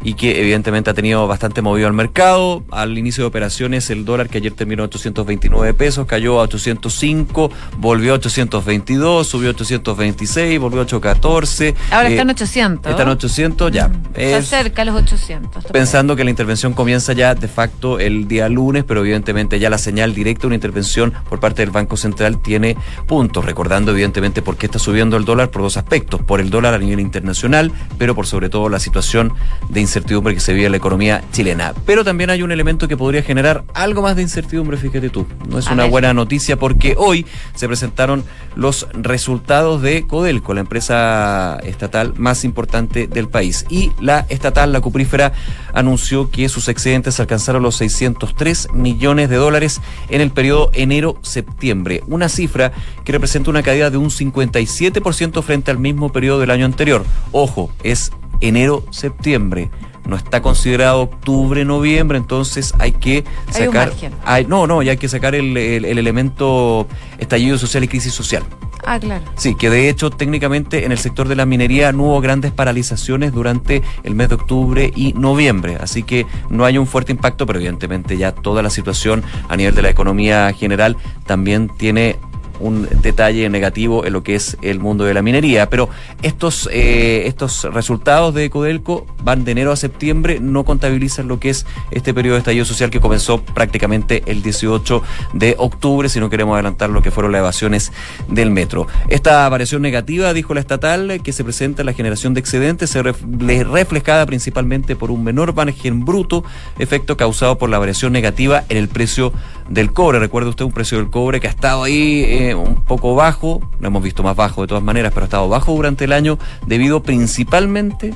y 0.02 0.14
que 0.14 0.40
evidentemente 0.40 0.90
ha 0.90 0.94
tenido 0.94 1.26
bastante 1.26 1.62
movido 1.62 1.86
al 1.86 1.92
mercado. 1.92 2.62
Al 2.70 2.96
inicio 2.96 3.24
de 3.24 3.28
operaciones 3.28 3.90
el 3.90 4.04
dólar 4.04 4.28
que 4.28 4.38
ayer 4.38 4.52
terminó 4.52 4.82
a 4.82 4.86
829 4.86 5.74
pesos 5.74 6.06
cayó 6.06 6.40
a 6.40 6.44
805, 6.44 7.50
volvió 7.78 8.12
a 8.12 8.16
822, 8.16 9.26
subió 9.26 9.48
a 9.48 9.52
826, 9.52 10.58
volvió 10.58 10.80
a 10.80 10.82
814. 10.82 11.74
Ahora 11.90 12.08
está 12.08 12.22
en 12.22 12.30
800. 12.30 12.90
Está 12.90 13.02
en 13.02 13.08
800, 13.08 13.72
ya. 13.72 13.88
Mm, 13.88 14.02
está 14.16 14.42
cerca 14.42 14.82
a 14.82 14.84
los 14.86 14.96
800. 14.96 15.64
Pensando 15.66 16.16
que 16.16 16.24
la 16.24 16.30
intervención 16.30 16.72
comienza 16.72 17.12
ya 17.12 17.34
de 17.34 17.48
facto 17.48 17.98
el 17.98 18.26
día 18.28 18.48
lunes, 18.48 18.84
pero 18.84 19.00
evidentemente 19.00 19.58
ya 19.58 19.70
la 19.70 19.78
señal 19.78 20.14
directa 20.14 20.42
de 20.42 20.46
una 20.48 20.54
intervención 20.54 21.12
por 21.28 21.40
parte 21.40 21.62
del 21.62 21.70
Banco 21.70 21.96
Central 21.96 22.40
tiene 22.40 22.76
puntos, 23.06 23.44
recordando 23.44 23.92
evidentemente 23.92 24.42
por 24.42 24.56
qué 24.56 24.66
está 24.66 24.78
subiendo 24.78 25.16
el 25.16 25.24
dólar 25.24 25.50
por 25.50 25.62
dos 25.62 25.76
aspectos, 25.76 26.22
por 26.22 26.40
el 26.40 26.50
dólar 26.50 26.74
a 26.74 26.78
nivel 26.78 27.00
internacional, 27.00 27.72
pero 27.98 28.14
por 28.14 28.26
sobre 28.26 28.48
todo 28.48 28.68
la 28.68 28.78
situación 28.78 29.32
de 29.68 29.80
incertidumbre 29.80 29.89
que 29.92 30.40
se 30.40 30.53
vive 30.53 30.66
en 30.66 30.72
la 30.72 30.79
economía 30.79 31.22
chilena. 31.33 31.74
Pero 31.87 32.05
también 32.05 32.31
hay 32.31 32.42
un 32.42 32.53
elemento 32.53 32.88
que 32.88 32.96
podría 32.96 33.22
generar 33.22 33.64
algo 33.74 34.03
más 34.03 34.16
de 34.16 34.22
incertidumbre, 34.22 34.76
fíjate 34.76 35.11
tú. 35.11 35.26
No 35.48 35.59
es 35.59 35.66
una 35.68 35.85
buena 35.87 36.12
noticia 36.14 36.57
porque 36.57 36.94
hoy 36.96 37.26
se 37.55 37.66
presentaron 37.66 38.24
los 38.55 38.87
resultados 38.94 39.83
de 39.83 40.07
Codelco, 40.07 40.55
la 40.55 40.61
empresa 40.61 41.59
estatal 41.64 42.14
más 42.16 42.44
importante 42.44 43.07
del 43.07 43.29
país. 43.29 43.66
Y 43.68 43.92
la 44.00 44.26
estatal, 44.29 44.72
la 44.72 44.81
cuprífera, 44.81 45.33
anunció 45.72 46.31
que 46.31 46.48
sus 46.48 46.68
excedentes 46.68 47.20
alcanzaron 47.20 47.62
los 47.62 47.76
603 47.76 48.68
millones 48.72 49.29
de 49.29 49.37
dólares 49.37 49.81
en 50.09 50.20
el 50.20 50.31
periodo 50.31 50.70
enero-septiembre, 50.74 52.03
una 52.07 52.29
cifra 52.29 52.72
que 53.05 53.12
representa 53.12 53.50
una 53.50 53.62
caída 53.62 53.90
de 53.90 53.96
un 53.96 54.11
57% 54.11 55.42
frente 55.42 55.70
al 55.70 55.79
mismo 55.79 56.12
periodo 56.12 56.40
del 56.40 56.50
año 56.50 56.64
anterior. 56.64 57.05
Ojo, 57.33 57.70
es 57.83 58.12
enero-septiembre 58.40 59.70
no 60.11 60.16
está 60.16 60.42
considerado 60.42 61.03
octubre, 61.03 61.64
noviembre, 61.64 62.18
entonces 62.18 62.74
hay 62.79 62.92
que 62.92 63.24
sacar. 63.50 63.92
Hay 64.24 64.44
no, 64.44 64.66
no, 64.66 64.83
ya 64.83 64.92
hay 64.92 64.98
que 64.98 65.09
sacar 65.09 65.35
el, 65.35 65.57
elemento 65.57 66.87
estallido 67.18 67.57
social 67.59 67.85
y 67.85 67.88
crisis 67.88 68.12
social. 68.12 68.42
Ah, 68.85 68.98
claro. 68.98 69.22
Sí, 69.37 69.55
que 69.55 69.68
de 69.68 69.90
hecho 69.90 70.11
técnicamente 70.11 70.87
en 70.87 70.92
el 70.92 70.98
sector 70.98 71.29
de 71.29 71.37
la 71.37 71.44
minería 71.44 71.92
no 71.92 72.05
hubo 72.05 72.20
grandes 72.22 72.50
paralizaciones 72.50 73.31
durante 73.33 73.83
el 74.05 74.14
mes 74.14 74.31
de 74.31 74.37
octubre 74.37 74.90
y 74.96 75.12
noviembre, 75.12 75.76
así 75.81 76.03
que 76.03 76.26
no 76.48 76.64
hay 76.64 76.79
un 76.79 76.87
fuerte 76.87 77.12
impacto, 77.12 77.46
pero 77.46 77.59
evidentemente 77.59 78.16
ya 78.16 78.33
toda 78.33 78.62
la 78.62 78.70
situación 78.70 79.22
a 79.48 79.57
nivel 79.57 79.74
de 79.74 79.83
la 79.83 79.90
economía 79.90 80.53
general 80.55 80.96
también 81.26 81.68
tiene 81.68 82.16
un 82.61 82.88
detalle 83.03 83.49
negativo 83.49 84.05
en 84.05 84.12
lo 84.12 84.23
que 84.23 84.35
es 84.35 84.57
el 84.62 84.79
mundo 84.79 85.05
de 85.05 85.14
la 85.14 85.23
minería. 85.23 85.68
Pero 85.68 85.88
estos, 86.23 86.68
eh, 86.73 87.25
estos 87.27 87.64
resultados 87.64 88.35
de 88.35 88.51
Codelco 88.51 89.07
van 89.23 89.44
de 89.44 89.53
enero 89.53 89.73
a 89.73 89.77
septiembre, 89.77 90.38
no 90.40 90.64
contabilizan 90.64 91.29
lo 91.29 91.40
que 91.40 91.51
es 91.51 91.66
este 91.90 92.14
periodo 92.14 92.35
de 92.35 92.40
estallido 92.40 92.64
social 92.64 92.90
que 92.90 93.01
comenzó 93.01 93.42
prácticamente 93.42 94.23
el 94.27 94.42
18 94.42 95.03
de 95.33 95.55
octubre, 95.59 96.09
si 96.09 96.20
no 96.20 96.31
queremos 96.31 96.55
adelantar 96.55 96.90
lo 96.90 97.03
que 97.03 97.11
fueron 97.11 97.33
las 97.33 97.40
evasiones 97.40 97.92
del 98.29 98.51
metro. 98.51 98.87
Esta 99.09 99.49
variación 99.49 99.83
negativa, 99.83 100.33
dijo 100.33 100.55
la 100.55 100.61
estatal, 100.61 101.20
que 101.23 101.33
se 101.33 101.44
presenta 101.44 101.83
en 101.83 101.87
la 101.87 101.92
generación 101.92 102.35
de 102.35 102.40
excedentes, 102.40 102.90
se 102.90 103.03
reflejada 103.03 104.27
principalmente 104.27 104.96
por 104.96 105.11
un 105.11 105.25
menor 105.25 105.55
margen 105.55 106.05
bruto, 106.05 106.44
efecto 106.79 107.16
causado 107.16 107.59
por 107.59 107.70
la 107.70 107.79
variación 107.79 108.12
negativa 108.12 108.64
en 108.68 108.77
el 108.77 108.88
precio 108.88 109.33
del 109.70 109.92
cobre. 109.92 110.18
Recuerde 110.18 110.50
usted 110.50 110.66
un 110.66 110.72
precio 110.72 110.98
del 110.98 111.09
cobre 111.09 111.40
que 111.40 111.46
ha 111.46 111.50
estado 111.50 111.85
ahí 111.85 112.24
eh, 112.26 112.54
un 112.54 112.85
poco 112.85 113.14
bajo, 113.14 113.61
lo 113.78 113.87
hemos 113.87 114.02
visto 114.02 114.22
más 114.22 114.37
bajo 114.37 114.61
de 114.61 114.68
todas 114.68 114.83
maneras, 114.83 115.12
pero 115.14 115.24
ha 115.24 115.28
estado 115.28 115.48
bajo 115.48 115.72
durante 115.72 116.04
el 116.04 116.12
año 116.12 116.38
debido 116.66 117.02
principalmente 117.02 118.12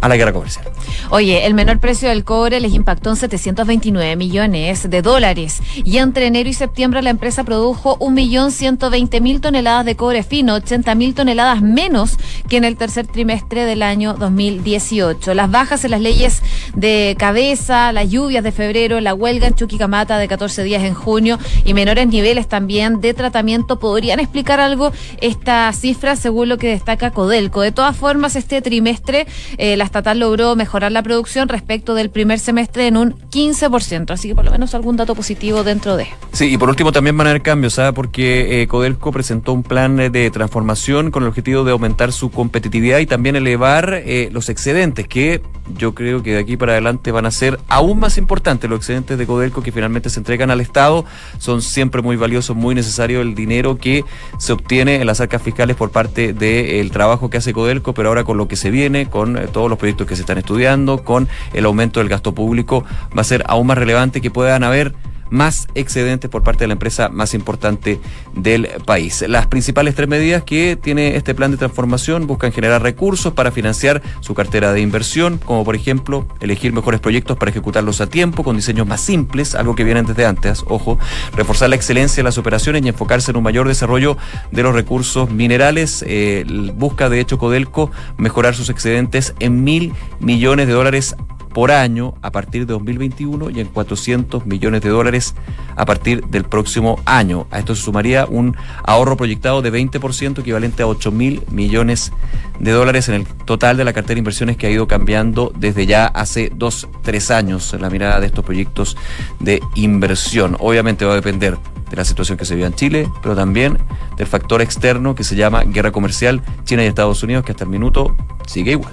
a 0.00 0.08
la 0.08 0.16
guerra 0.16 0.32
comercial. 0.32 0.66
Oye, 1.10 1.46
el 1.46 1.54
menor 1.54 1.78
precio 1.78 2.08
del 2.08 2.24
cobre 2.24 2.60
les 2.60 2.72
impactó 2.72 3.10
en 3.10 3.16
729 3.16 4.16
millones 4.16 4.88
de 4.88 5.02
dólares 5.02 5.60
y 5.74 5.98
entre 5.98 6.26
enero 6.26 6.48
y 6.48 6.54
septiembre 6.54 7.02
la 7.02 7.10
empresa 7.10 7.44
produjo 7.44 7.98
1.120.000 7.98 9.40
toneladas 9.40 9.84
de 9.84 9.96
cobre 9.96 10.22
fino, 10.22 10.56
80.000 10.56 11.14
toneladas 11.14 11.62
menos 11.62 12.16
que 12.48 12.56
en 12.56 12.64
el 12.64 12.76
tercer 12.76 13.06
trimestre 13.06 13.64
del 13.64 13.82
año 13.82 14.14
2018. 14.14 15.34
Las 15.34 15.50
bajas 15.50 15.84
en 15.84 15.90
las 15.90 16.00
leyes 16.00 16.42
de 16.74 17.16
cabeza, 17.18 17.92
las 17.92 18.08
lluvias 18.08 18.44
de 18.44 18.52
febrero, 18.52 19.00
la 19.00 19.14
huelga 19.14 19.46
en 19.46 19.54
Chuquicamata 19.54 20.18
de 20.18 20.28
14 20.28 20.62
días 20.62 20.82
en 20.84 20.94
junio 20.94 21.38
y 21.64 21.74
menores 21.74 22.06
niveles 22.06 22.48
también 22.48 23.00
de 23.00 23.14
tratamiento 23.14 23.78
podrían 23.78 24.20
explicar 24.20 24.60
algo 24.60 24.92
esta 25.20 25.72
cifra 25.72 26.16
según 26.16 26.48
lo 26.48 26.58
que 26.58 26.68
destaca 26.68 27.10
Codelco. 27.10 27.60
De 27.60 27.72
todas 27.72 27.96
formas, 27.96 28.36
este 28.36 28.62
trimestre 28.62 29.26
eh, 29.58 29.76
la 29.76 29.89
estatal 29.90 30.20
logró 30.20 30.54
mejorar 30.54 30.92
la 30.92 31.02
producción 31.02 31.48
respecto 31.48 31.94
del 31.94 32.10
primer 32.10 32.38
semestre 32.38 32.86
en 32.86 32.96
un 32.96 33.14
15%, 33.30 34.10
así 34.12 34.28
que 34.28 34.34
por 34.34 34.44
lo 34.44 34.52
menos 34.52 34.74
algún 34.74 34.96
dato 34.96 35.14
positivo 35.14 35.64
dentro 35.64 35.96
de. 35.96 36.06
Sí, 36.32 36.46
y 36.52 36.58
por 36.58 36.68
último 36.68 36.92
también 36.92 37.16
van 37.16 37.26
a 37.26 37.30
haber 37.30 37.42
cambios, 37.42 37.74
¿sabes? 37.74 37.92
Porque 37.92 38.62
eh, 38.62 38.68
Codelco 38.68 39.10
presentó 39.10 39.52
un 39.52 39.62
plan 39.64 39.96
de 39.96 40.30
transformación 40.30 41.10
con 41.10 41.24
el 41.24 41.28
objetivo 41.28 41.64
de 41.64 41.72
aumentar 41.72 42.12
su 42.12 42.30
competitividad 42.30 42.98
y 43.00 43.06
también 43.06 43.34
elevar 43.34 43.92
eh, 43.94 44.28
los 44.32 44.48
excedentes, 44.48 45.08
que 45.08 45.42
yo 45.76 45.94
creo 45.94 46.22
que 46.22 46.34
de 46.34 46.38
aquí 46.38 46.56
para 46.56 46.72
adelante 46.72 47.12
van 47.12 47.26
a 47.26 47.30
ser 47.30 47.58
aún 47.68 47.98
más 47.98 48.18
importantes 48.18 48.68
los 48.68 48.78
excedentes 48.78 49.18
de 49.18 49.26
Codelco 49.26 49.62
que 49.62 49.72
finalmente 49.72 50.10
se 50.10 50.20
entregan 50.20 50.50
al 50.50 50.60
Estado. 50.60 51.04
Son 51.38 51.62
siempre 51.62 52.02
muy 52.02 52.16
valiosos, 52.16 52.56
muy 52.56 52.74
necesario 52.74 53.20
el 53.20 53.34
dinero 53.34 53.76
que 53.76 54.04
se 54.38 54.52
obtiene 54.52 54.96
en 54.96 55.06
las 55.06 55.20
arcas 55.20 55.42
fiscales 55.42 55.76
por 55.76 55.90
parte 55.90 56.32
del 56.32 56.90
trabajo 56.90 57.30
que 57.30 57.38
hace 57.38 57.52
Codelco, 57.52 57.94
pero 57.94 58.08
ahora 58.08 58.24
con 58.24 58.36
lo 58.36 58.48
que 58.48 58.56
se 58.56 58.70
viene, 58.70 59.08
con 59.08 59.36
eh, 59.36 59.48
todos 59.52 59.68
los 59.68 59.78
proyectos 59.80 60.06
que 60.06 60.14
se 60.14 60.22
están 60.22 60.38
estudiando, 60.38 61.02
con 61.02 61.28
el 61.52 61.64
aumento 61.64 61.98
del 61.98 62.08
gasto 62.08 62.32
público, 62.32 62.84
va 63.16 63.22
a 63.22 63.24
ser 63.24 63.42
aún 63.48 63.66
más 63.66 63.78
relevante 63.78 64.20
que 64.20 64.30
puedan 64.30 64.62
haber 64.62 64.94
más 65.30 65.68
excedentes 65.74 66.30
por 66.30 66.42
parte 66.42 66.64
de 66.64 66.68
la 66.68 66.74
empresa 66.74 67.08
más 67.08 67.34
importante 67.34 68.00
del 68.34 68.68
país. 68.84 69.24
Las 69.26 69.46
principales 69.46 69.94
tres 69.94 70.08
medidas 70.08 70.42
que 70.42 70.76
tiene 70.76 71.16
este 71.16 71.34
plan 71.34 71.50
de 71.50 71.56
transformación 71.56 72.26
buscan 72.26 72.52
generar 72.52 72.82
recursos 72.82 73.32
para 73.32 73.50
financiar 73.50 74.02
su 74.20 74.34
cartera 74.34 74.72
de 74.72 74.80
inversión, 74.80 75.38
como 75.38 75.64
por 75.64 75.74
ejemplo 75.74 76.26
elegir 76.40 76.72
mejores 76.72 77.00
proyectos 77.00 77.36
para 77.36 77.50
ejecutarlos 77.50 78.00
a 78.00 78.06
tiempo, 78.06 78.44
con 78.44 78.56
diseños 78.56 78.86
más 78.86 79.00
simples, 79.00 79.54
algo 79.54 79.74
que 79.74 79.84
vienen 79.84 80.06
desde 80.06 80.26
antes, 80.26 80.64
ojo, 80.66 80.98
reforzar 81.34 81.70
la 81.70 81.76
excelencia 81.76 82.16
de 82.16 82.24
las 82.24 82.38
operaciones 82.38 82.84
y 82.84 82.88
enfocarse 82.88 83.30
en 83.30 83.36
un 83.36 83.42
mayor 83.42 83.68
desarrollo 83.68 84.16
de 84.50 84.62
los 84.62 84.74
recursos 84.74 85.30
minerales. 85.30 86.04
Eh, 86.06 86.44
busca 86.74 87.08
de 87.08 87.20
hecho 87.20 87.38
Codelco 87.38 87.90
mejorar 88.16 88.54
sus 88.54 88.68
excedentes 88.70 89.34
en 89.40 89.64
mil 89.64 89.92
millones 90.20 90.66
de 90.66 90.72
dólares 90.72 91.16
por 91.52 91.70
año 91.70 92.14
a 92.22 92.30
partir 92.30 92.66
de 92.66 92.72
2021 92.72 93.50
y 93.50 93.60
en 93.60 93.68
400 93.68 94.46
millones 94.46 94.82
de 94.82 94.88
dólares 94.88 95.34
a 95.76 95.84
partir 95.84 96.24
del 96.26 96.44
próximo 96.44 97.00
año. 97.04 97.46
A 97.50 97.58
esto 97.58 97.74
se 97.74 97.82
sumaría 97.82 98.26
un 98.26 98.56
ahorro 98.84 99.16
proyectado 99.16 99.62
de 99.62 99.72
20% 99.72 100.40
equivalente 100.40 100.82
a 100.82 100.86
8 100.86 101.10
mil 101.10 101.42
millones 101.50 102.12
de 102.58 102.70
dólares 102.70 103.08
en 103.08 103.16
el 103.16 103.26
total 103.26 103.76
de 103.76 103.84
la 103.84 103.92
cartera 103.92 104.14
de 104.14 104.20
inversiones 104.20 104.56
que 104.56 104.66
ha 104.66 104.70
ido 104.70 104.86
cambiando 104.86 105.52
desde 105.56 105.86
ya 105.86 106.06
hace 106.06 106.52
dos, 106.54 106.88
tres 107.02 107.30
años 107.30 107.74
la 107.78 107.90
mirada 107.90 108.20
de 108.20 108.26
estos 108.26 108.44
proyectos 108.44 108.96
de 109.38 109.60
inversión. 109.74 110.56
Obviamente 110.60 111.04
va 111.04 111.12
a 111.12 111.16
depender 111.16 111.58
de 111.90 111.96
la 111.96 112.04
situación 112.04 112.38
que 112.38 112.44
se 112.44 112.54
vive 112.54 112.66
en 112.66 112.74
Chile, 112.74 113.08
pero 113.22 113.34
también 113.34 113.78
del 114.16 114.26
factor 114.26 114.62
externo 114.62 115.14
que 115.14 115.24
se 115.24 115.34
llama 115.36 115.64
guerra 115.64 115.90
comercial 115.90 116.42
China 116.64 116.84
y 116.84 116.86
Estados 116.86 117.22
Unidos, 117.22 117.44
que 117.44 117.52
hasta 117.52 117.64
el 117.64 117.70
minuto 117.70 118.16
sigue 118.46 118.72
igual. 118.72 118.92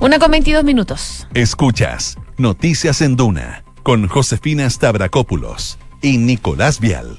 Una 0.00 0.18
con 0.18 0.30
22 0.30 0.64
minutos. 0.64 1.26
Escuchas 1.34 2.18
Noticias 2.38 3.02
en 3.02 3.16
Duna 3.16 3.64
con 3.82 4.08
Josefina 4.08 4.68
Stavrakopoulos 4.68 5.78
y 6.00 6.18
Nicolás 6.18 6.80
Vial. 6.80 7.18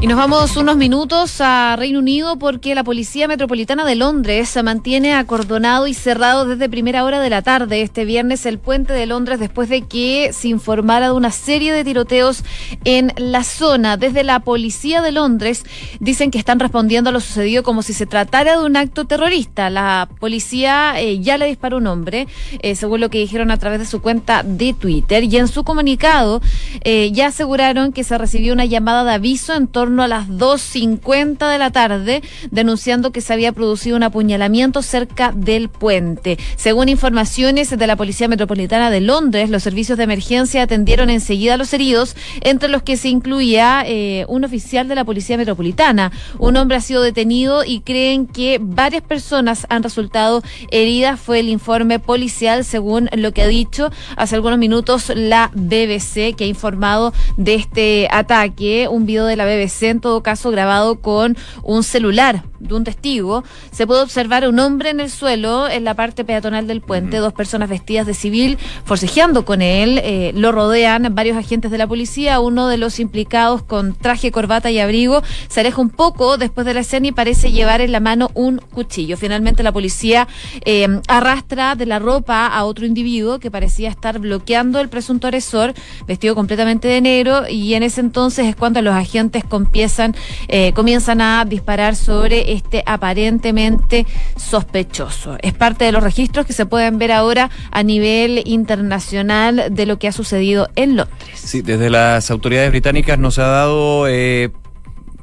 Y 0.00 0.06
nos 0.06 0.18
vamos 0.18 0.56
unos 0.58 0.76
minutos 0.76 1.40
a 1.40 1.76
Reino 1.76 1.98
Unido 1.98 2.36
porque 2.38 2.74
la 2.74 2.84
Policía 2.84 3.26
Metropolitana 3.26 3.86
de 3.86 3.94
Londres 3.94 4.50
se 4.50 4.62
mantiene 4.62 5.14
acordonado 5.14 5.86
y 5.86 5.94
cerrado 5.94 6.44
desde 6.44 6.68
primera 6.68 7.04
hora 7.04 7.20
de 7.20 7.30
la 7.30 7.40
tarde 7.40 7.80
este 7.80 8.04
viernes 8.04 8.44
el 8.44 8.58
puente 8.58 8.92
de 8.92 9.06
Londres 9.06 9.40
después 9.40 9.70
de 9.70 9.82
que 9.82 10.32
se 10.34 10.48
informara 10.48 11.06
de 11.06 11.12
una 11.12 11.30
serie 11.30 11.72
de 11.72 11.84
tiroteos 11.84 12.44
en 12.84 13.14
la 13.16 13.44
zona. 13.44 13.96
Desde 13.96 14.24
la 14.24 14.40
Policía 14.40 15.00
de 15.00 15.12
Londres 15.12 15.64
dicen 16.00 16.30
que 16.30 16.38
están 16.38 16.60
respondiendo 16.60 17.08
a 17.08 17.12
lo 17.12 17.20
sucedido 17.20 17.62
como 17.62 17.80
si 17.80 17.94
se 17.94 18.04
tratara 18.04 18.58
de 18.58 18.64
un 18.64 18.76
acto 18.76 19.06
terrorista. 19.06 19.70
La 19.70 20.08
policía 20.20 21.00
eh, 21.00 21.20
ya 21.20 21.38
le 21.38 21.46
disparó 21.46 21.78
un 21.78 21.86
hombre, 21.86 22.26
eh, 22.60 22.74
según 22.74 23.00
lo 23.00 23.08
que 23.08 23.18
dijeron 23.18 23.50
a 23.50 23.56
través 23.56 23.78
de 23.78 23.86
su 23.86 24.02
cuenta 24.02 24.42
de 24.42 24.74
Twitter, 24.74 25.24
y 25.24 25.36
en 25.36 25.48
su 25.48 25.64
comunicado 25.64 26.42
eh, 26.82 27.10
ya 27.12 27.28
aseguraron 27.28 27.92
que 27.92 28.04
se 28.04 28.18
recibió 28.18 28.52
una 28.52 28.66
llamada 28.66 29.04
de 29.04 29.12
aviso 29.12 29.43
en 29.52 29.68
torno 29.68 30.02
a 30.02 30.08
las 30.08 30.28
2.50 30.28 31.50
de 31.50 31.58
la 31.58 31.70
tarde, 31.70 32.22
denunciando 32.50 33.12
que 33.12 33.20
se 33.20 33.32
había 33.32 33.52
producido 33.52 33.96
un 33.96 34.02
apuñalamiento 34.02 34.82
cerca 34.82 35.32
del 35.34 35.68
puente. 35.68 36.38
Según 36.56 36.88
informaciones 36.88 37.76
de 37.76 37.86
la 37.86 37.96
Policía 37.96 38.28
Metropolitana 38.28 38.90
de 38.90 39.00
Londres, 39.00 39.50
los 39.50 39.62
servicios 39.62 39.98
de 39.98 40.04
emergencia 40.04 40.62
atendieron 40.62 41.10
enseguida 41.10 41.54
a 41.54 41.56
los 41.56 41.72
heridos, 41.72 42.16
entre 42.40 42.68
los 42.68 42.82
que 42.82 42.96
se 42.96 43.08
incluía 43.08 43.84
eh, 43.86 44.24
un 44.28 44.44
oficial 44.44 44.88
de 44.88 44.94
la 44.94 45.04
Policía 45.04 45.36
Metropolitana. 45.36 46.12
Un 46.38 46.56
hombre 46.56 46.76
ha 46.76 46.80
sido 46.80 47.02
detenido 47.02 47.64
y 47.64 47.80
creen 47.80 48.26
que 48.26 48.58
varias 48.60 49.02
personas 49.02 49.66
han 49.68 49.82
resultado 49.82 50.42
heridas. 50.70 51.20
Fue 51.20 51.40
el 51.40 51.48
informe 51.48 51.98
policial, 51.98 52.64
según 52.64 53.08
lo 53.12 53.32
que 53.32 53.42
ha 53.42 53.46
dicho 53.46 53.90
hace 54.16 54.36
algunos 54.36 54.58
minutos 54.58 55.12
la 55.14 55.50
BBC, 55.54 56.34
que 56.36 56.44
ha 56.44 56.46
informado 56.46 57.12
de 57.36 57.54
este 57.54 58.08
ataque. 58.10 58.88
Un 58.88 59.06
video 59.06 59.26
de 59.26 59.33
la 59.36 59.46
BBC, 59.46 59.84
en 59.84 60.00
todo 60.00 60.22
caso, 60.22 60.50
grabado 60.50 61.00
con 61.00 61.36
un 61.62 61.82
celular 61.82 62.44
de 62.60 62.74
un 62.74 62.84
testigo, 62.84 63.44
se 63.70 63.86
puede 63.86 64.02
observar 64.02 64.48
un 64.48 64.58
hombre 64.58 64.90
en 64.90 65.00
el 65.00 65.10
suelo 65.10 65.68
en 65.68 65.84
la 65.84 65.94
parte 65.94 66.24
peatonal 66.24 66.66
del 66.66 66.80
puente, 66.80 67.18
dos 67.18 67.32
personas 67.32 67.68
vestidas 67.68 68.06
de 68.06 68.14
civil 68.14 68.58
forcejeando 68.84 69.44
con 69.44 69.62
él, 69.62 70.00
eh, 70.02 70.32
lo 70.34 70.52
rodean 70.52 71.14
varios 71.14 71.36
agentes 71.36 71.70
de 71.70 71.78
la 71.78 71.86
policía, 71.86 72.40
uno 72.40 72.68
de 72.68 72.78
los 72.78 73.00
implicados 73.00 73.62
con 73.62 73.94
traje, 73.94 74.32
corbata 74.32 74.70
y 74.70 74.78
abrigo 74.78 75.22
se 75.48 75.60
aleja 75.60 75.80
un 75.80 75.90
poco 75.90 76.38
después 76.38 76.66
de 76.66 76.74
la 76.74 76.80
escena 76.80 77.08
y 77.08 77.12
parece 77.12 77.52
llevar 77.52 77.80
en 77.80 77.92
la 77.92 78.00
mano 78.00 78.30
un 78.34 78.58
cuchillo. 78.58 79.16
Finalmente 79.16 79.62
la 79.62 79.72
policía 79.72 80.26
eh, 80.64 81.00
arrastra 81.08 81.74
de 81.74 81.86
la 81.86 81.98
ropa 81.98 82.46
a 82.46 82.64
otro 82.64 82.86
individuo 82.86 83.38
que 83.38 83.50
parecía 83.50 83.90
estar 83.90 84.18
bloqueando 84.18 84.80
el 84.80 84.88
presunto 84.88 85.26
agresor, 85.26 85.74
vestido 86.06 86.34
completamente 86.34 86.88
de 86.88 87.00
negro, 87.00 87.48
y 87.48 87.74
en 87.74 87.82
ese 87.82 88.00
entonces 88.00 88.46
es 88.46 88.56
cuando 88.56 88.80
los 88.82 88.94
agentes 88.94 89.23
comienzan, 89.30 90.14
eh, 90.48 90.72
comienzan 90.72 91.20
a 91.20 91.44
disparar 91.44 91.96
sobre 91.96 92.52
este 92.52 92.82
aparentemente 92.86 94.06
sospechoso. 94.36 95.36
Es 95.40 95.52
parte 95.52 95.84
de 95.84 95.92
los 95.92 96.02
registros 96.02 96.46
que 96.46 96.52
se 96.52 96.66
pueden 96.66 96.98
ver 96.98 97.12
ahora 97.12 97.50
a 97.70 97.82
nivel 97.82 98.42
internacional 98.44 99.68
de 99.70 99.86
lo 99.86 99.98
que 99.98 100.08
ha 100.08 100.12
sucedido 100.12 100.68
en 100.76 100.96
Londres. 100.96 101.34
Sí, 101.34 101.62
desde 101.62 101.90
las 101.90 102.30
autoridades 102.30 102.70
británicas 102.70 103.18
nos 103.18 103.38
ha 103.38 103.46
dado 103.46 104.08
eh, 104.08 104.50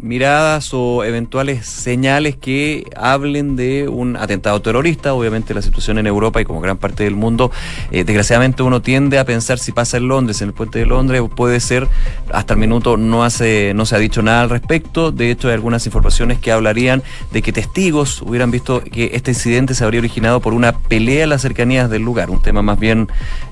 miradas 0.01 0.73
o 0.73 1.03
eventuales 1.03 1.65
señales 1.65 2.35
que 2.35 2.85
hablen 2.95 3.55
de 3.55 3.87
un 3.87 4.17
atentado 4.17 4.61
terrorista. 4.61 5.13
Obviamente 5.13 5.53
la 5.53 5.61
situación 5.61 5.97
en 5.97 6.07
Europa 6.07 6.41
y 6.41 6.45
como 6.45 6.61
gran 6.61 6.77
parte 6.77 7.03
del 7.03 7.15
mundo, 7.15 7.51
eh, 7.91 8.03
desgraciadamente 8.03 8.63
uno 8.63 8.81
tiende 8.81 9.19
a 9.19 9.25
pensar 9.25 9.59
si 9.59 9.71
pasa 9.71 9.97
en 9.97 10.07
Londres, 10.07 10.41
en 10.41 10.49
el 10.49 10.53
puente 10.53 10.79
de 10.79 10.85
Londres, 10.85 11.21
puede 11.35 11.59
ser, 11.59 11.87
hasta 12.31 12.53
el 12.53 12.59
minuto 12.59 12.97
no, 12.97 13.23
hace, 13.23 13.73
no 13.75 13.85
se 13.85 13.95
ha 13.95 13.99
dicho 13.99 14.21
nada 14.21 14.41
al 14.41 14.49
respecto. 14.49 15.11
De 15.11 15.31
hecho, 15.31 15.47
hay 15.47 15.53
algunas 15.53 15.85
informaciones 15.85 16.39
que 16.39 16.51
hablarían 16.51 17.03
de 17.31 17.41
que 17.41 17.51
testigos 17.51 18.21
hubieran 18.21 18.51
visto 18.51 18.81
que 18.81 19.11
este 19.13 19.31
incidente 19.31 19.75
se 19.75 19.83
habría 19.83 19.99
originado 19.99 20.39
por 20.39 20.53
una 20.53 20.77
pelea 20.77 21.23
en 21.23 21.29
las 21.29 21.41
cercanías 21.41 21.89
del 21.89 22.01
lugar, 22.01 22.29
un 22.29 22.41
tema 22.41 22.61
más 22.61 22.79
bien... 22.79 23.07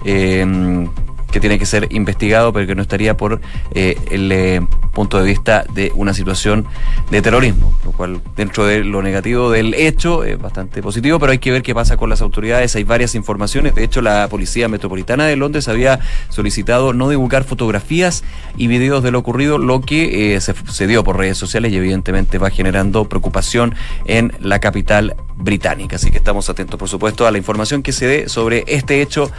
Eh, 0.06 0.88
que 1.32 1.40
tiene 1.40 1.60
que 1.60 1.66
ser 1.66 1.88
investigado, 1.92 2.52
pero 2.54 2.68
que 2.68 2.76
no 2.76 2.82
estaría 2.82 3.16
por 3.16 3.42
eh, 3.74 3.98
el 4.12 4.32
eh, 4.32 4.62
punto 4.94 5.20
de 5.20 5.26
vista 5.26 5.66
de 5.74 5.92
una 5.96 6.14
situación 6.14 6.66
de 7.12 7.22
terrorismo, 7.22 7.78
lo 7.86 7.92
cual 7.92 8.22
dentro 8.36 8.66
de 8.66 8.84
lo 8.84 9.02
negativo 9.02 9.52
del 9.52 9.74
hecho 9.74 10.24
es 10.24 10.40
bastante 10.40 10.82
positivo, 10.82 11.20
pero 11.20 11.32
hay 11.32 11.40
que 11.40 11.52
ver 11.52 11.62
qué 11.62 11.74
pasa 11.74 11.98
con 11.98 12.10
las 12.10 12.22
autoridades. 12.22 12.76
Hay 12.76 12.84
varias 12.84 13.16
informaciones, 13.16 13.76
de 13.76 13.84
hecho 13.84 14.02
la 14.02 14.28
Policía 14.30 14.68
Metropolitana 14.68 15.26
de 15.26 15.36
Londres 15.36 15.68
había 15.68 16.00
solicitado 16.30 16.94
no 16.94 17.10
divulgar 17.10 17.44
fotografías 17.44 18.24
y 18.58 18.68
videos 18.68 19.04
de 19.04 19.12
lo 19.12 19.20
ocurrido, 19.20 19.58
lo 19.58 19.82
que 19.82 20.36
eh, 20.36 20.42
se, 20.42 20.54
se 20.70 20.88
dio 20.88 21.04
por 21.04 21.18
redes 21.18 21.38
sociales 21.38 21.72
y 21.72 21.78
evidentemente 21.78 22.38
va 22.38 22.50
generando 22.50 23.06
preocupación 23.06 23.76
en 24.06 24.34
la 24.40 24.60
capital 24.60 25.16
británica. 25.36 25.96
Así 25.96 26.12
que 26.12 26.18
estamos 26.18 26.50
atentos, 26.50 26.80
por 26.80 26.90
supuesto, 26.90 27.26
a 27.26 27.32
la 27.32 27.38
información 27.38 27.84
que 27.84 27.92
se 27.92 28.06
dé 28.08 28.30
sobre 28.30 28.64
este 28.68 29.02
hecho 29.02 29.32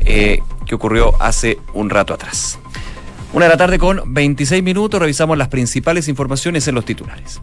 eh, 0.00 0.40
que 0.66 0.74
ocurrió 0.74 1.14
hace 1.20 1.58
un 1.74 1.90
rato 1.90 2.14
atrás. 2.14 2.58
Una 3.32 3.46
de 3.46 3.50
la 3.50 3.56
tarde 3.56 3.78
con 3.78 4.02
26 4.06 4.62
minutos, 4.62 5.00
revisamos 5.00 5.36
las 5.36 5.48
principales 5.48 6.08
informaciones 6.08 6.66
en 6.68 6.74
los 6.74 6.84
titulares. 6.84 7.40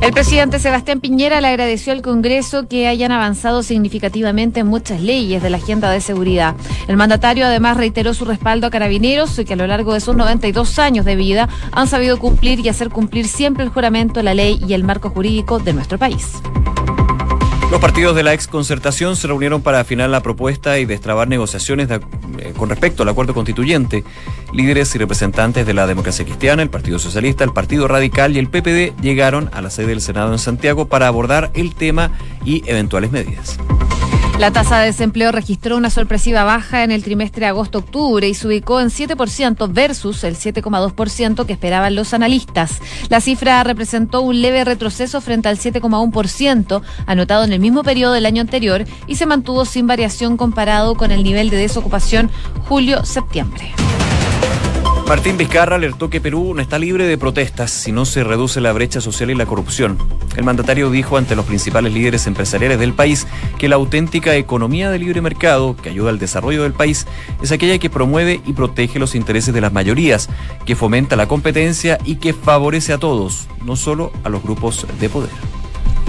El 0.00 0.14
presidente 0.14 0.58
Sebastián 0.58 1.00
Piñera 1.00 1.42
le 1.42 1.48
agradeció 1.48 1.92
al 1.92 2.00
Congreso 2.00 2.66
que 2.66 2.88
hayan 2.88 3.12
avanzado 3.12 3.62
significativamente 3.62 4.60
en 4.60 4.66
muchas 4.66 5.02
leyes 5.02 5.42
de 5.42 5.50
la 5.50 5.58
agenda 5.58 5.90
de 5.90 6.00
seguridad. 6.00 6.54
El 6.88 6.96
mandatario 6.96 7.44
además 7.44 7.76
reiteró 7.76 8.14
su 8.14 8.24
respaldo 8.24 8.66
a 8.66 8.70
carabineros 8.70 9.38
que 9.46 9.52
a 9.52 9.56
lo 9.56 9.66
largo 9.66 9.92
de 9.92 10.00
sus 10.00 10.16
92 10.16 10.78
años 10.78 11.04
de 11.04 11.16
vida 11.16 11.50
han 11.72 11.86
sabido 11.86 12.18
cumplir 12.18 12.60
y 12.60 12.70
hacer 12.70 12.88
cumplir 12.88 13.28
siempre 13.28 13.62
el 13.62 13.68
juramento, 13.68 14.22
la 14.22 14.32
ley 14.32 14.58
y 14.66 14.72
el 14.72 14.84
marco 14.84 15.10
jurídico 15.10 15.58
de 15.58 15.74
nuestro 15.74 15.98
país. 15.98 16.40
Los 17.70 17.80
partidos 17.80 18.16
de 18.16 18.24
la 18.24 18.34
ex 18.34 18.48
concertación 18.48 19.14
se 19.14 19.28
reunieron 19.28 19.62
para 19.62 19.78
afinar 19.78 20.10
la 20.10 20.24
propuesta 20.24 20.80
y 20.80 20.86
destrabar 20.86 21.28
negociaciones 21.28 21.88
eh, 21.88 22.52
con 22.56 22.68
respecto 22.68 23.04
al 23.04 23.08
acuerdo 23.08 23.32
constituyente. 23.32 24.02
Líderes 24.52 24.92
y 24.96 24.98
representantes 24.98 25.64
de 25.64 25.72
la 25.72 25.86
democracia 25.86 26.24
cristiana, 26.24 26.64
el 26.64 26.70
Partido 26.70 26.98
Socialista, 26.98 27.44
el 27.44 27.52
Partido 27.52 27.86
Radical 27.86 28.34
y 28.34 28.40
el 28.40 28.48
PPD 28.48 29.00
llegaron 29.00 29.50
a 29.52 29.62
la 29.62 29.70
sede 29.70 29.86
del 29.86 30.00
Senado 30.00 30.32
en 30.32 30.40
Santiago 30.40 30.88
para 30.88 31.06
abordar 31.06 31.52
el 31.54 31.76
tema 31.76 32.10
y 32.44 32.68
eventuales 32.68 33.12
medidas. 33.12 33.56
La 34.40 34.50
tasa 34.50 34.78
de 34.78 34.86
desempleo 34.86 35.32
registró 35.32 35.76
una 35.76 35.90
sorpresiva 35.90 36.44
baja 36.44 36.82
en 36.82 36.92
el 36.92 37.04
trimestre 37.04 37.44
agosto-octubre 37.44 38.26
y 38.26 38.32
se 38.32 38.46
ubicó 38.46 38.80
en 38.80 38.88
7% 38.88 39.70
versus 39.70 40.24
el 40.24 40.34
7,2% 40.34 41.44
que 41.44 41.52
esperaban 41.52 41.94
los 41.94 42.14
analistas. 42.14 42.80
La 43.10 43.20
cifra 43.20 43.62
representó 43.64 44.22
un 44.22 44.40
leve 44.40 44.64
retroceso 44.64 45.20
frente 45.20 45.50
al 45.50 45.58
7,1% 45.58 46.80
anotado 47.04 47.44
en 47.44 47.52
el 47.52 47.60
mismo 47.60 47.82
periodo 47.82 48.14
del 48.14 48.24
año 48.24 48.40
anterior 48.40 48.86
y 49.06 49.16
se 49.16 49.26
mantuvo 49.26 49.66
sin 49.66 49.86
variación 49.86 50.38
comparado 50.38 50.94
con 50.94 51.10
el 51.10 51.22
nivel 51.22 51.50
de 51.50 51.58
desocupación 51.58 52.30
julio-septiembre. 52.66 53.74
Martín 55.10 55.36
Vizcarra 55.36 55.74
alertó 55.74 56.08
que 56.08 56.20
Perú 56.20 56.54
no 56.54 56.62
está 56.62 56.78
libre 56.78 57.04
de 57.04 57.18
protestas 57.18 57.72
si 57.72 57.90
no 57.90 58.04
se 58.04 58.22
reduce 58.22 58.60
la 58.60 58.72
brecha 58.72 59.00
social 59.00 59.28
y 59.32 59.34
la 59.34 59.44
corrupción. 59.44 59.98
El 60.36 60.44
mandatario 60.44 60.88
dijo 60.88 61.16
ante 61.16 61.34
los 61.34 61.46
principales 61.46 61.92
líderes 61.92 62.28
empresariales 62.28 62.78
del 62.78 62.92
país 62.92 63.26
que 63.58 63.68
la 63.68 63.74
auténtica 63.74 64.36
economía 64.36 64.88
de 64.88 65.00
libre 65.00 65.20
mercado, 65.20 65.74
que 65.74 65.88
ayuda 65.88 66.10
al 66.10 66.20
desarrollo 66.20 66.62
del 66.62 66.74
país, 66.74 67.08
es 67.42 67.50
aquella 67.50 67.78
que 67.78 67.90
promueve 67.90 68.40
y 68.46 68.52
protege 68.52 69.00
los 69.00 69.16
intereses 69.16 69.52
de 69.52 69.60
las 69.60 69.72
mayorías, 69.72 70.28
que 70.64 70.76
fomenta 70.76 71.16
la 71.16 71.26
competencia 71.26 71.98
y 72.04 72.14
que 72.14 72.32
favorece 72.32 72.92
a 72.92 72.98
todos, 72.98 73.48
no 73.64 73.74
solo 73.74 74.12
a 74.22 74.28
los 74.28 74.44
grupos 74.44 74.86
de 75.00 75.08
poder. 75.08 75.59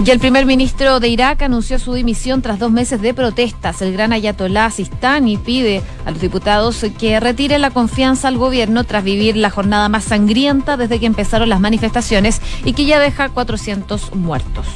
Y 0.04 0.10
el 0.10 0.18
primer 0.18 0.46
ministro 0.46 0.98
de 0.98 1.08
Irak 1.08 1.42
anunció 1.42 1.78
su 1.78 1.94
dimisión 1.94 2.42
tras 2.42 2.58
dos 2.58 2.72
meses 2.72 3.00
de 3.00 3.14
protestas. 3.14 3.82
El 3.82 3.92
gran 3.92 4.12
ayatolá 4.12 4.70
Sistani 4.70 5.36
pide 5.36 5.82
a 6.04 6.10
los 6.10 6.20
diputados 6.20 6.84
que 6.98 7.20
retiren 7.20 7.60
la 7.60 7.70
confianza 7.70 8.28
al 8.28 8.36
gobierno 8.36 8.82
tras 8.84 9.04
vivir 9.04 9.36
la 9.36 9.50
jornada 9.50 9.88
más 9.88 10.04
sangrienta 10.04 10.76
desde 10.76 10.98
que 10.98 11.06
empezaron 11.06 11.48
las 11.48 11.60
manifestaciones 11.60 12.40
y 12.64 12.72
que 12.72 12.84
ya 12.84 12.98
deja 12.98 13.28
400 13.28 14.14
muertos. 14.16 14.66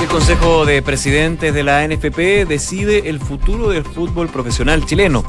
El 0.00 0.08
Consejo 0.08 0.64
de 0.64 0.80
Presidentes 0.80 1.52
de 1.52 1.62
la 1.62 1.86
NFP 1.86 2.46
decide 2.48 3.10
el 3.10 3.20
futuro 3.20 3.68
del 3.68 3.84
fútbol 3.84 4.28
profesional 4.28 4.86
chileno. 4.86 5.24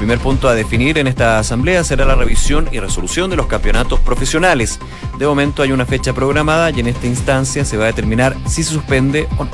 Primer 0.00 0.18
punto 0.18 0.48
a 0.48 0.54
definir 0.54 0.96
en 0.96 1.08
esta 1.08 1.38
asamblea 1.38 1.84
será 1.84 2.06
la 2.06 2.14
revisión 2.14 2.70
y 2.72 2.78
resolución 2.80 3.28
de 3.28 3.36
los 3.36 3.48
campeonatos 3.48 4.00
profesionales. 4.00 4.78
De 5.18 5.26
momento 5.26 5.62
hay 5.62 5.72
una 5.72 5.84
fecha 5.84 6.14
programada 6.14 6.70
y 6.70 6.80
en 6.80 6.86
esta 6.86 7.06
instancia 7.06 7.66
se 7.66 7.76
va 7.76 7.84
a 7.84 7.88
determinar 7.88 8.34
si 8.46 8.62
se 8.62 8.72
suspende 8.72 9.28
o 9.36 9.44
no. 9.44 9.50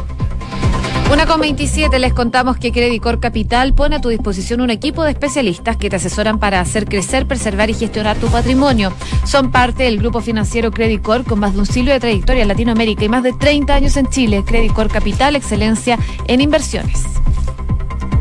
Una 1.12 1.26
con 1.26 1.40
27 1.40 1.98
les 1.98 2.14
contamos 2.14 2.58
que 2.58 2.70
Credicor 2.70 3.18
Capital 3.18 3.74
pone 3.74 3.96
a 3.96 4.00
tu 4.00 4.08
disposición 4.08 4.60
un 4.60 4.70
equipo 4.70 5.02
de 5.02 5.10
especialistas 5.10 5.76
que 5.76 5.90
te 5.90 5.96
asesoran 5.96 6.38
para 6.38 6.60
hacer 6.60 6.84
crecer, 6.84 7.26
preservar 7.26 7.68
y 7.68 7.74
gestionar 7.74 8.16
tu 8.16 8.28
patrimonio. 8.28 8.92
Son 9.24 9.50
parte 9.50 9.82
del 9.82 9.98
grupo 9.98 10.20
financiero 10.20 10.70
Credicor 10.70 11.24
con 11.24 11.40
más 11.40 11.54
de 11.54 11.58
un 11.58 11.66
siglo 11.66 11.90
de 11.90 11.98
trayectoria 11.98 12.42
en 12.42 12.48
Latinoamérica 12.48 13.04
y 13.04 13.08
más 13.08 13.24
de 13.24 13.32
30 13.32 13.74
años 13.74 13.96
en 13.96 14.06
Chile. 14.10 14.44
Credicor 14.46 14.86
Capital, 14.86 15.34
excelencia 15.34 15.98
en 16.28 16.40
inversiones. 16.40 17.02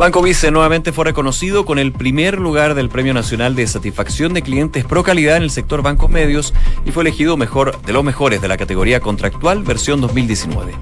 Banco 0.00 0.22
Vice 0.22 0.50
nuevamente 0.50 0.92
fue 0.92 1.04
reconocido 1.04 1.66
con 1.66 1.78
el 1.78 1.92
primer 1.92 2.38
lugar 2.38 2.74
del 2.74 2.88
Premio 2.88 3.12
Nacional 3.12 3.54
de 3.54 3.66
Satisfacción 3.66 4.32
de 4.32 4.40
Clientes 4.40 4.82
Pro 4.82 5.02
Calidad 5.02 5.36
en 5.36 5.42
el 5.42 5.50
sector 5.50 5.82
bancos 5.82 6.08
medios 6.08 6.54
y 6.86 6.90
fue 6.90 7.02
elegido 7.02 7.36
mejor 7.36 7.78
de 7.82 7.92
los 7.92 8.02
mejores 8.02 8.40
de 8.40 8.48
la 8.48 8.56
categoría 8.56 9.00
contractual 9.00 9.62
versión 9.62 10.00
2019. 10.00 10.72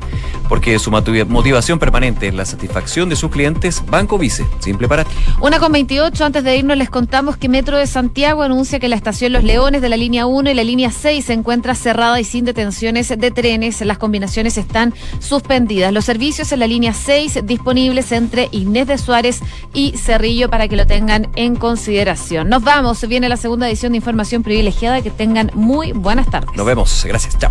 Porque 0.48 0.78
su 0.78 0.92
motivación 0.92 1.80
permanente 1.80 2.28
es 2.28 2.34
la 2.34 2.44
satisfacción 2.44 3.08
de 3.08 3.16
sus 3.16 3.30
clientes, 3.30 3.82
Banco 3.90 4.18
Vice, 4.18 4.46
simple 4.60 4.86
para 4.86 5.04
ti. 5.04 5.14
Una 5.40 5.58
con 5.58 5.72
28, 5.72 6.24
antes 6.24 6.44
de 6.44 6.56
irnos 6.56 6.76
les 6.76 6.88
contamos 6.88 7.36
que 7.36 7.48
Metro 7.48 7.76
de 7.76 7.88
Santiago 7.88 8.42
anuncia 8.44 8.78
que 8.78 8.88
la 8.88 8.96
estación 8.96 9.32
Los 9.32 9.42
Leones 9.42 9.82
de 9.82 9.88
la 9.88 9.96
línea 9.96 10.26
1 10.26 10.48
y 10.48 10.54
la 10.54 10.64
línea 10.64 10.92
6 10.92 11.24
se 11.24 11.32
encuentra 11.32 11.74
cerrada 11.74 12.20
y 12.20 12.24
sin 12.24 12.44
detenciones 12.44 13.08
de 13.08 13.30
trenes. 13.32 13.80
Las 13.80 13.98
combinaciones 13.98 14.56
están 14.56 14.94
suspendidas. 15.18 15.92
Los 15.92 16.04
servicios 16.04 16.52
en 16.52 16.60
la 16.60 16.68
línea 16.68 16.94
6 16.94 17.40
disponibles 17.44 18.12
entre 18.12 18.48
Inés 18.52 18.86
de 18.86 18.96
Suárez 19.08 19.40
y 19.72 19.96
Cerrillo 19.96 20.50
para 20.50 20.68
que 20.68 20.76
lo 20.76 20.86
tengan 20.86 21.28
en 21.34 21.56
consideración. 21.56 22.50
Nos 22.50 22.62
vamos, 22.62 23.00
viene 23.08 23.30
la 23.30 23.38
segunda 23.38 23.66
edición 23.66 23.92
de 23.92 23.96
Información 23.96 24.42
Privilegiada. 24.42 25.00
Que 25.00 25.10
tengan 25.10 25.50
muy 25.54 25.92
buenas 25.92 26.30
tardes. 26.30 26.50
Nos 26.54 26.66
vemos, 26.66 27.04
gracias, 27.06 27.38
chao. 27.38 27.50